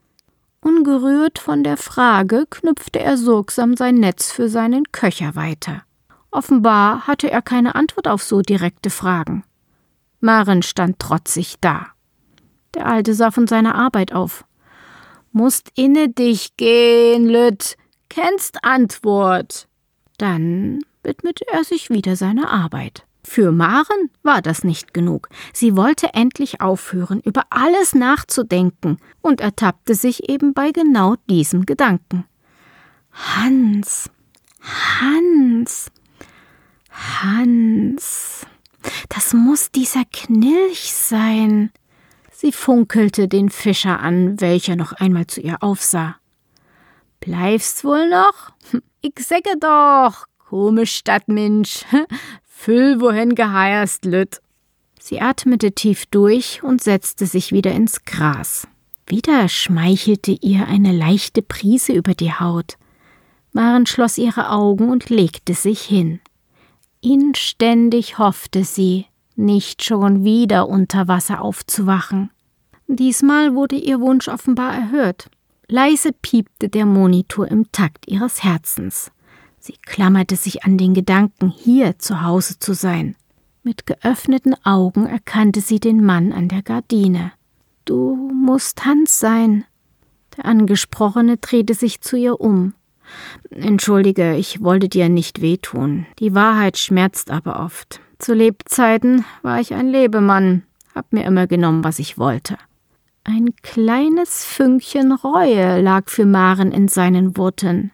Ungerührt 0.60 1.38
von 1.38 1.62
der 1.62 1.76
Frage 1.76 2.46
knüpfte 2.48 2.98
er 2.98 3.18
sorgsam 3.18 3.76
sein 3.76 3.96
Netz 3.96 4.32
für 4.32 4.48
seinen 4.48 4.90
Köcher 4.90 5.36
weiter. 5.36 5.82
Offenbar 6.30 7.06
hatte 7.06 7.30
er 7.30 7.42
keine 7.42 7.74
Antwort 7.74 8.08
auf 8.08 8.22
so 8.22 8.40
direkte 8.40 8.90
Fragen. 8.90 9.44
Maren 10.24 10.62
stand 10.62 10.98
trotzig 10.98 11.56
da. 11.60 11.86
Der 12.74 12.86
Alte 12.86 13.14
sah 13.14 13.30
von 13.30 13.46
seiner 13.46 13.74
Arbeit 13.74 14.12
auf. 14.12 14.44
Musst 15.30 15.70
inne 15.76 16.08
dich 16.08 16.56
gehen, 16.56 17.28
Lütt. 17.28 17.76
Kennst 18.08 18.64
Antwort. 18.64 19.68
Dann 20.18 20.80
widmete 21.02 21.44
er 21.52 21.62
sich 21.62 21.90
wieder 21.90 22.16
seiner 22.16 22.50
Arbeit. 22.50 23.04
Für 23.22 23.52
Maren 23.52 24.10
war 24.22 24.42
das 24.42 24.64
nicht 24.64 24.94
genug. 24.94 25.28
Sie 25.52 25.76
wollte 25.76 26.14
endlich 26.14 26.60
aufhören, 26.60 27.20
über 27.20 27.42
alles 27.50 27.94
nachzudenken 27.94 28.98
und 29.20 29.40
ertappte 29.40 29.94
sich 29.94 30.28
eben 30.28 30.54
bei 30.54 30.72
genau 30.72 31.16
diesem 31.28 31.66
Gedanken. 31.66 32.24
Hans, 33.12 34.10
Hans, 34.60 35.90
Hans. 36.90 38.46
Das 39.08 39.32
muss 39.32 39.70
dieser 39.70 40.04
Knilch 40.12 40.92
sein. 40.92 41.70
Sie 42.32 42.52
funkelte 42.52 43.28
den 43.28 43.48
Fischer 43.50 44.00
an, 44.00 44.40
welcher 44.40 44.76
noch 44.76 44.92
einmal 44.92 45.26
zu 45.26 45.40
ihr 45.40 45.62
aufsah. 45.62 46.16
Bleibst 47.20 47.84
wohl 47.84 48.08
noch? 48.08 48.52
Ich 49.06 49.18
säge 49.18 49.58
doch, 49.60 50.24
komisch 50.38 50.96
Stadtmensch. 50.96 51.84
Füll 52.44 53.02
wohin 53.02 53.34
geheierst, 53.34 54.06
Lütt. 54.06 54.40
Sie 54.98 55.20
atmete 55.20 55.72
tief 55.72 56.06
durch 56.06 56.62
und 56.62 56.82
setzte 56.82 57.26
sich 57.26 57.52
wieder 57.52 57.72
ins 57.72 58.06
Gras. 58.06 58.66
Wieder 59.06 59.50
schmeichelte 59.50 60.32
ihr 60.32 60.66
eine 60.66 60.92
leichte 60.92 61.42
Prise 61.42 61.92
über 61.92 62.14
die 62.14 62.32
Haut. 62.32 62.78
Maren 63.52 63.84
schloss 63.84 64.16
ihre 64.16 64.48
Augen 64.48 64.88
und 64.88 65.10
legte 65.10 65.52
sich 65.52 65.82
hin. 65.82 66.20
Inständig 67.04 68.16
hoffte 68.16 68.64
sie, 68.64 69.04
nicht 69.36 69.84
schon 69.84 70.24
wieder 70.24 70.70
unter 70.70 71.06
Wasser 71.06 71.42
aufzuwachen. 71.42 72.30
Diesmal 72.86 73.54
wurde 73.54 73.76
ihr 73.76 74.00
Wunsch 74.00 74.26
offenbar 74.26 74.74
erhört. 74.74 75.28
Leise 75.68 76.12
piepte 76.12 76.70
der 76.70 76.86
Monitor 76.86 77.46
im 77.48 77.70
Takt 77.72 78.08
ihres 78.08 78.42
Herzens. 78.42 79.12
Sie 79.58 79.74
klammerte 79.82 80.36
sich 80.36 80.64
an 80.64 80.78
den 80.78 80.94
Gedanken, 80.94 81.50
hier 81.50 81.98
zu 81.98 82.22
Hause 82.22 82.58
zu 82.58 82.72
sein. 82.72 83.16
Mit 83.62 83.84
geöffneten 83.84 84.54
Augen 84.64 85.04
erkannte 85.04 85.60
sie 85.60 85.80
den 85.80 86.02
Mann 86.02 86.32
an 86.32 86.48
der 86.48 86.62
Gardine. 86.62 87.32
Du 87.84 88.16
musst 88.16 88.86
Hans 88.86 89.18
sein. 89.18 89.66
Der 90.38 90.46
Angesprochene 90.46 91.36
drehte 91.36 91.74
sich 91.74 92.00
zu 92.00 92.16
ihr 92.16 92.40
um. 92.40 92.72
Entschuldige, 93.50 94.34
ich 94.34 94.62
wollte 94.62 94.88
dir 94.88 95.08
nicht 95.08 95.40
wehtun. 95.40 96.06
Die 96.18 96.34
Wahrheit 96.34 96.78
schmerzt 96.78 97.30
aber 97.30 97.60
oft. 97.60 98.00
Zu 98.18 98.34
Lebzeiten 98.34 99.24
war 99.42 99.60
ich 99.60 99.74
ein 99.74 99.88
Lebemann, 99.88 100.62
hab 100.94 101.12
mir 101.12 101.24
immer 101.24 101.46
genommen, 101.46 101.84
was 101.84 101.98
ich 101.98 102.18
wollte. 102.18 102.56
Ein 103.24 103.54
kleines 103.62 104.44
Fünkchen 104.44 105.12
Reue 105.12 105.80
lag 105.80 106.08
für 106.08 106.26
Maren 106.26 106.72
in 106.72 106.88
seinen 106.88 107.36
Worten. 107.36 107.90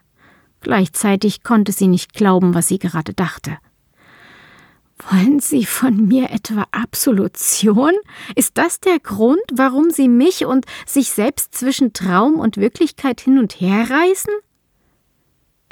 Gleichzeitig 0.60 1.42
konnte 1.42 1.72
sie 1.72 1.86
nicht 1.86 2.14
glauben, 2.14 2.54
was 2.54 2.68
sie 2.68 2.78
gerade 2.78 3.14
dachte. 3.14 3.58
Wollen 5.08 5.40
Sie 5.40 5.64
von 5.64 6.08
mir 6.08 6.30
etwa 6.30 6.66
Absolution? 6.72 7.92
Ist 8.34 8.58
das 8.58 8.80
der 8.80 8.98
Grund, 8.98 9.40
warum 9.52 9.90
Sie 9.90 10.08
mich 10.08 10.44
und 10.44 10.66
sich 10.86 11.10
selbst 11.10 11.54
zwischen 11.54 11.92
Traum 11.92 12.34
und 12.34 12.58
Wirklichkeit 12.58 13.20
hin 13.20 13.38
und 13.38 13.60
her 13.60 13.88
reißen? 13.88 14.34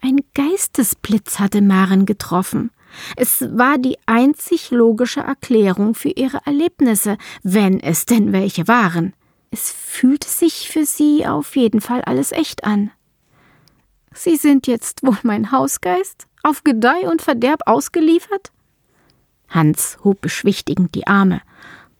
Ein 0.00 0.20
Geistesblitz 0.34 1.38
hatte 1.38 1.60
Maren 1.60 2.06
getroffen. 2.06 2.70
Es 3.16 3.42
war 3.56 3.78
die 3.78 3.98
einzig 4.06 4.70
logische 4.70 5.20
Erklärung 5.20 5.94
für 5.94 6.10
ihre 6.10 6.40
Erlebnisse, 6.46 7.18
wenn 7.42 7.80
es 7.80 8.06
denn 8.06 8.32
welche 8.32 8.68
waren. 8.68 9.12
Es 9.50 9.70
fühlte 9.72 10.28
sich 10.28 10.70
für 10.70 10.84
sie 10.84 11.26
auf 11.26 11.56
jeden 11.56 11.80
Fall 11.80 12.02
alles 12.02 12.32
echt 12.32 12.64
an. 12.64 12.90
Sie 14.12 14.36
sind 14.36 14.66
jetzt 14.66 15.02
wohl 15.02 15.18
mein 15.22 15.52
Hausgeist, 15.52 16.26
auf 16.42 16.64
Gedeih 16.64 17.08
und 17.08 17.22
Verderb 17.22 17.62
ausgeliefert? 17.66 18.52
Hans 19.48 19.98
hob 20.04 20.20
beschwichtigend 20.20 20.94
die 20.94 21.06
Arme. 21.06 21.42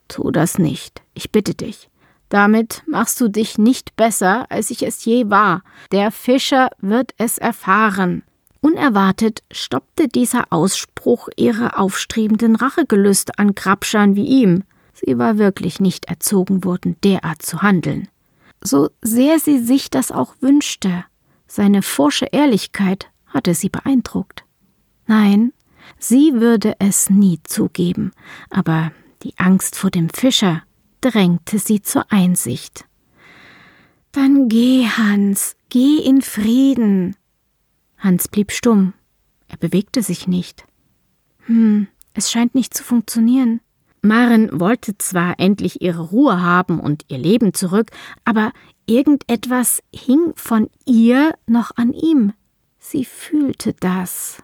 Tu 0.08 0.30
das 0.30 0.58
nicht, 0.58 1.02
ich 1.14 1.32
bitte 1.32 1.54
dich. 1.54 1.87
Damit 2.28 2.82
machst 2.86 3.20
du 3.20 3.28
dich 3.28 3.58
nicht 3.58 3.96
besser, 3.96 4.46
als 4.50 4.70
ich 4.70 4.82
es 4.82 5.04
je 5.04 5.30
war. 5.30 5.62
Der 5.92 6.10
Fischer 6.10 6.70
wird 6.78 7.14
es 7.16 7.38
erfahren. 7.38 8.22
Unerwartet 8.60 9.42
stoppte 9.50 10.08
dieser 10.08 10.52
Ausspruch 10.52 11.28
ihre 11.36 11.78
aufstrebenden 11.78 12.56
Rachegelüste 12.56 13.38
an 13.38 13.54
Grabschan 13.54 14.16
wie 14.16 14.26
ihm. 14.26 14.64
Sie 14.92 15.16
war 15.16 15.38
wirklich 15.38 15.80
nicht 15.80 16.06
erzogen 16.06 16.64
worden, 16.64 16.96
derart 17.04 17.40
zu 17.42 17.62
handeln. 17.62 18.08
So 18.62 18.90
sehr 19.00 19.38
sie 19.38 19.60
sich 19.60 19.90
das 19.90 20.10
auch 20.10 20.34
wünschte, 20.40 21.04
seine 21.46 21.82
forsche 21.82 22.26
Ehrlichkeit 22.26 23.08
hatte 23.26 23.54
sie 23.54 23.68
beeindruckt. 23.70 24.44
Nein, 25.06 25.52
sie 25.98 26.34
würde 26.34 26.74
es 26.78 27.08
nie 27.08 27.40
zugeben, 27.44 28.12
aber 28.50 28.92
die 29.22 29.34
Angst 29.38 29.76
vor 29.76 29.90
dem 29.90 30.10
Fischer 30.10 30.62
drängte 31.00 31.58
sie 31.58 31.82
zur 31.82 32.10
Einsicht. 32.10 32.86
Dann 34.12 34.48
geh, 34.48 34.86
Hans, 34.86 35.56
geh 35.68 35.98
in 35.98 36.22
Frieden. 36.22 37.16
Hans 37.98 38.28
blieb 38.28 38.52
stumm. 38.52 38.94
Er 39.48 39.56
bewegte 39.56 40.02
sich 40.02 40.26
nicht. 40.26 40.66
Hm, 41.46 41.88
es 42.14 42.30
scheint 42.30 42.54
nicht 42.54 42.74
zu 42.74 42.84
funktionieren. 42.84 43.60
Maren 44.02 44.60
wollte 44.60 44.96
zwar 44.98 45.38
endlich 45.38 45.82
ihre 45.82 46.02
Ruhe 46.02 46.40
haben 46.40 46.80
und 46.80 47.04
ihr 47.08 47.18
Leben 47.18 47.52
zurück, 47.52 47.90
aber 48.24 48.52
irgendetwas 48.86 49.82
hing 49.92 50.32
von 50.36 50.70
ihr 50.86 51.34
noch 51.46 51.72
an 51.76 51.92
ihm. 51.92 52.32
Sie 52.78 53.04
fühlte 53.04 53.74
das. 53.74 54.42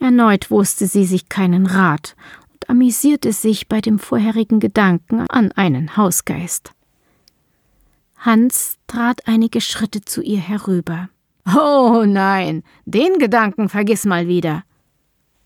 Erneut 0.00 0.50
wusste 0.50 0.86
sie 0.86 1.04
sich 1.04 1.28
keinen 1.28 1.66
Rat 1.66 2.16
amüsierte 2.70 3.32
sich 3.32 3.68
bei 3.68 3.80
dem 3.80 3.98
vorherigen 3.98 4.60
Gedanken 4.60 5.26
an 5.28 5.50
einen 5.52 5.96
Hausgeist. 5.96 6.70
Hans 8.16 8.78
trat 8.86 9.26
einige 9.26 9.60
Schritte 9.60 10.02
zu 10.02 10.22
ihr 10.22 10.38
herüber. 10.38 11.08
Oh 11.46 12.04
nein, 12.06 12.62
den 12.84 13.18
Gedanken 13.18 13.68
vergiss 13.68 14.04
mal 14.04 14.28
wieder. 14.28 14.62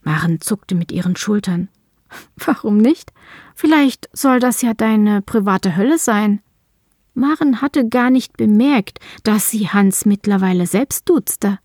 Maren 0.02 0.40
zuckte 0.42 0.74
mit 0.74 0.92
ihren 0.92 1.16
Schultern. 1.16 1.68
Warum 2.36 2.76
nicht? 2.76 3.12
Vielleicht 3.54 4.10
soll 4.12 4.38
das 4.38 4.60
ja 4.60 4.74
deine 4.74 5.22
private 5.22 5.76
Hölle 5.76 5.98
sein. 5.98 6.42
Maren 7.14 7.62
hatte 7.62 7.88
gar 7.88 8.10
nicht 8.10 8.36
bemerkt, 8.36 8.98
dass 9.22 9.50
sie 9.50 9.68
Hans 9.70 10.04
mittlerweile 10.04 10.66
selbst 10.66 11.08
duzte. 11.08 11.58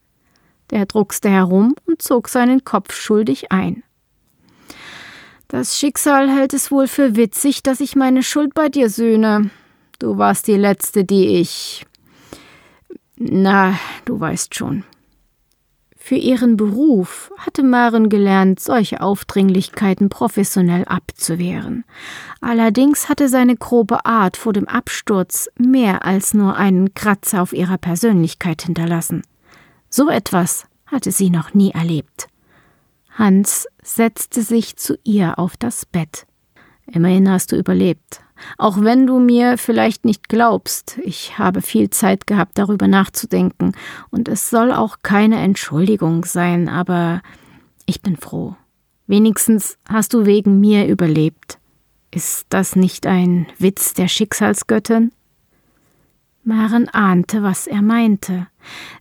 Der 0.69 0.85
druckste 0.85 1.29
herum 1.29 1.75
und 1.85 2.01
zog 2.01 2.29
seinen 2.29 2.63
Kopf 2.63 2.93
schuldig 2.93 3.51
ein. 3.51 3.83
Das 5.49 5.79
Schicksal 5.79 6.29
hält 6.29 6.53
es 6.53 6.69
wohl 6.69 6.87
für 6.87 7.15
witzig, 7.15 7.63
dass 7.63 7.79
ich 7.79 7.95
meine 7.95 8.21
Schuld 8.21 8.53
bei 8.53 8.69
dir 8.69 8.87
sühne. 8.87 9.49
Du 9.97 10.19
warst 10.19 10.47
die 10.47 10.55
letzte, 10.55 11.03
die 11.03 11.39
ich. 11.39 11.87
Na, 13.17 13.73
du 14.05 14.19
weißt 14.19 14.53
schon. 14.53 14.83
Für 15.97 16.15
ihren 16.15 16.55
Beruf 16.55 17.31
hatte 17.39 17.63
Maren 17.63 18.09
gelernt, 18.09 18.59
solche 18.59 19.01
Aufdringlichkeiten 19.01 20.09
professionell 20.09 20.85
abzuwehren. 20.85 21.83
Allerdings 22.41 23.09
hatte 23.09 23.27
seine 23.27 23.55
grobe 23.55 24.05
Art 24.05 24.37
vor 24.37 24.53
dem 24.53 24.67
Absturz 24.67 25.49
mehr 25.57 26.05
als 26.05 26.35
nur 26.35 26.57
einen 26.57 26.93
Kratzer 26.93 27.41
auf 27.41 27.53
ihrer 27.53 27.79
Persönlichkeit 27.79 28.61
hinterlassen. 28.61 29.23
So 29.89 30.09
etwas 30.09 30.67
hatte 30.85 31.11
sie 31.11 31.31
noch 31.31 31.55
nie 31.55 31.71
erlebt. 31.71 32.27
Hans 33.19 33.67
setzte 33.83 34.41
sich 34.41 34.77
zu 34.77 34.97
ihr 35.03 35.37
auf 35.37 35.57
das 35.57 35.85
Bett. 35.85 36.25
Immerhin 36.87 37.29
hast 37.29 37.51
du 37.51 37.57
überlebt, 37.57 38.21
auch 38.57 38.81
wenn 38.81 39.05
du 39.05 39.19
mir 39.19 39.57
vielleicht 39.57 40.05
nicht 40.05 40.29
glaubst, 40.29 40.97
ich 41.03 41.37
habe 41.37 41.61
viel 41.61 41.89
Zeit 41.89 42.27
gehabt, 42.27 42.57
darüber 42.57 42.87
nachzudenken, 42.87 43.73
und 44.09 44.29
es 44.29 44.49
soll 44.49 44.71
auch 44.71 44.99
keine 45.03 45.35
Entschuldigung 45.35 46.23
sein, 46.23 46.69
aber 46.69 47.21
ich 47.85 48.01
bin 48.01 48.15
froh. 48.15 48.55
Wenigstens 49.05 49.77
hast 49.89 50.13
du 50.13 50.25
wegen 50.25 50.61
mir 50.61 50.87
überlebt. 50.87 51.59
Ist 52.11 52.45
das 52.49 52.77
nicht 52.77 53.05
ein 53.05 53.47
Witz 53.57 53.93
der 53.93 54.07
Schicksalsgöttin? 54.07 55.11
Maren 56.49 56.89
ahnte, 56.89 57.43
was 57.43 57.67
er 57.67 57.83
meinte. 57.83 58.47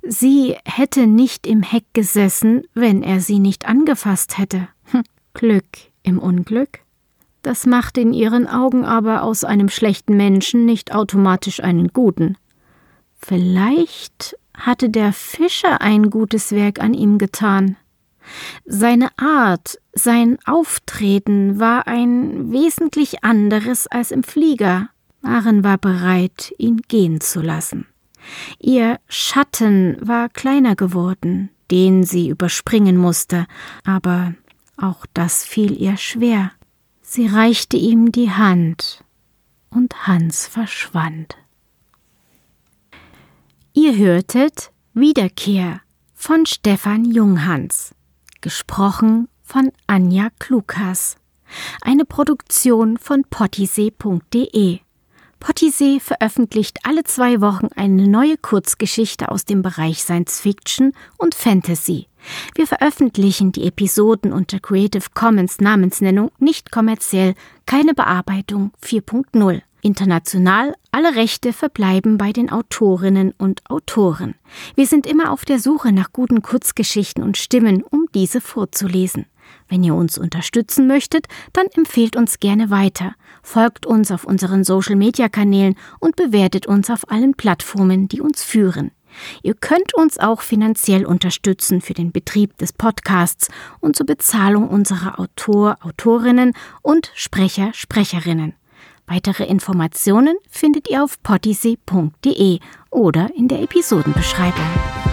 Sie 0.02 0.54
hätte 0.66 1.06
nicht 1.06 1.46
im 1.46 1.62
Heck 1.62 1.84
gesessen, 1.94 2.64
wenn 2.74 3.02
er 3.02 3.20
sie 3.20 3.38
nicht 3.38 3.66
angefasst 3.66 4.36
hätte. 4.36 4.68
Hm, 4.90 5.02
Glück 5.32 5.64
im 6.02 6.18
Unglück? 6.18 6.80
Das 7.40 7.64
macht 7.64 7.96
in 7.96 8.12
ihren 8.12 8.46
Augen 8.46 8.84
aber 8.84 9.22
aus 9.22 9.44
einem 9.44 9.70
schlechten 9.70 10.14
Menschen 10.14 10.66
nicht 10.66 10.94
automatisch 10.94 11.60
einen 11.60 11.88
guten. 11.88 12.36
Vielleicht 13.16 14.36
hatte 14.54 14.90
der 14.90 15.14
Fischer 15.14 15.80
ein 15.80 16.10
gutes 16.10 16.52
Werk 16.52 16.80
an 16.80 16.92
ihm 16.92 17.16
getan. 17.16 17.76
Seine 18.66 19.08
Art, 19.16 19.78
sein 19.94 20.36
Auftreten 20.44 21.58
war 21.58 21.86
ein 21.86 22.52
wesentlich 22.52 23.24
anderes 23.24 23.86
als 23.86 24.10
im 24.10 24.22
Flieger. 24.22 24.90
Maren 25.20 25.64
war 25.64 25.78
bereit, 25.78 26.52
ihn 26.58 26.82
gehen 26.88 27.20
zu 27.20 27.40
lassen. 27.40 27.86
Ihr 28.58 28.98
Schatten 29.08 29.96
war 30.00 30.28
kleiner 30.28 30.76
geworden, 30.76 31.50
den 31.70 32.04
sie 32.04 32.28
überspringen 32.28 32.96
musste, 32.96 33.46
aber 33.84 34.34
auch 34.76 35.06
das 35.14 35.44
fiel 35.44 35.72
ihr 35.80 35.96
schwer. 35.96 36.52
Sie 37.02 37.26
reichte 37.26 37.76
ihm 37.76 38.12
die 38.12 38.30
Hand, 38.30 39.02
und 39.70 40.06
Hans 40.06 40.46
verschwand. 40.46 41.36
Ihr 43.72 43.96
hörtet 43.96 44.72
Wiederkehr 44.92 45.80
von 46.14 46.46
Stefan 46.46 47.04
Junghans, 47.04 47.94
gesprochen 48.40 49.28
von 49.42 49.70
Anja 49.86 50.28
Klukas, 50.38 51.16
eine 51.80 52.04
Produktion 52.04 52.98
von 52.98 53.24
pottisee.de. 53.28 54.80
Pottisee 55.40 56.00
veröffentlicht 56.00 56.78
alle 56.82 57.04
zwei 57.04 57.40
Wochen 57.40 57.68
eine 57.76 58.08
neue 58.08 58.36
Kurzgeschichte 58.36 59.30
aus 59.30 59.44
dem 59.44 59.62
Bereich 59.62 60.02
Science 60.02 60.40
Fiction 60.40 60.92
und 61.16 61.34
Fantasy. 61.34 62.06
Wir 62.54 62.66
veröffentlichen 62.66 63.52
die 63.52 63.66
Episoden 63.66 64.32
unter 64.32 64.58
Creative 64.60 65.06
Commons 65.14 65.60
Namensnennung 65.60 66.30
nicht 66.38 66.72
kommerziell, 66.72 67.34
keine 67.66 67.94
Bearbeitung 67.94 68.72
4.0. 68.84 69.62
International, 69.80 70.74
alle 70.90 71.14
Rechte 71.14 71.52
verbleiben 71.52 72.18
bei 72.18 72.32
den 72.32 72.50
Autorinnen 72.50 73.32
und 73.38 73.62
Autoren. 73.70 74.34
Wir 74.74 74.86
sind 74.86 75.06
immer 75.06 75.30
auf 75.30 75.44
der 75.44 75.60
Suche 75.60 75.92
nach 75.92 76.12
guten 76.12 76.42
Kurzgeschichten 76.42 77.22
und 77.22 77.36
Stimmen, 77.36 77.84
um 77.84 78.06
diese 78.12 78.40
vorzulesen. 78.40 79.26
Wenn 79.68 79.84
ihr 79.84 79.94
uns 79.94 80.18
unterstützen 80.18 80.86
möchtet, 80.86 81.26
dann 81.52 81.66
empfehlt 81.74 82.16
uns 82.16 82.40
gerne 82.40 82.70
weiter, 82.70 83.14
folgt 83.42 83.86
uns 83.86 84.10
auf 84.10 84.24
unseren 84.24 84.64
Social-Media-Kanälen 84.64 85.76
und 86.00 86.16
bewertet 86.16 86.66
uns 86.66 86.90
auf 86.90 87.10
allen 87.10 87.34
Plattformen, 87.34 88.08
die 88.08 88.20
uns 88.20 88.42
führen. 88.42 88.90
Ihr 89.42 89.54
könnt 89.54 89.94
uns 89.94 90.18
auch 90.18 90.42
finanziell 90.42 91.04
unterstützen 91.04 91.80
für 91.80 91.94
den 91.94 92.12
Betrieb 92.12 92.56
des 92.58 92.72
Podcasts 92.72 93.48
und 93.80 93.96
zur 93.96 94.06
Bezahlung 94.06 94.68
unserer 94.68 95.18
Autor, 95.18 95.78
Autorinnen 95.80 96.52
und 96.82 97.10
Sprecher, 97.14 97.70
Sprecherinnen. 97.74 98.54
Weitere 99.06 99.44
Informationen 99.44 100.36
findet 100.50 100.90
ihr 100.90 101.02
auf 101.02 101.22
potisee.de 101.22 102.58
oder 102.90 103.30
in 103.34 103.48
der 103.48 103.62
Episodenbeschreibung. 103.62 105.07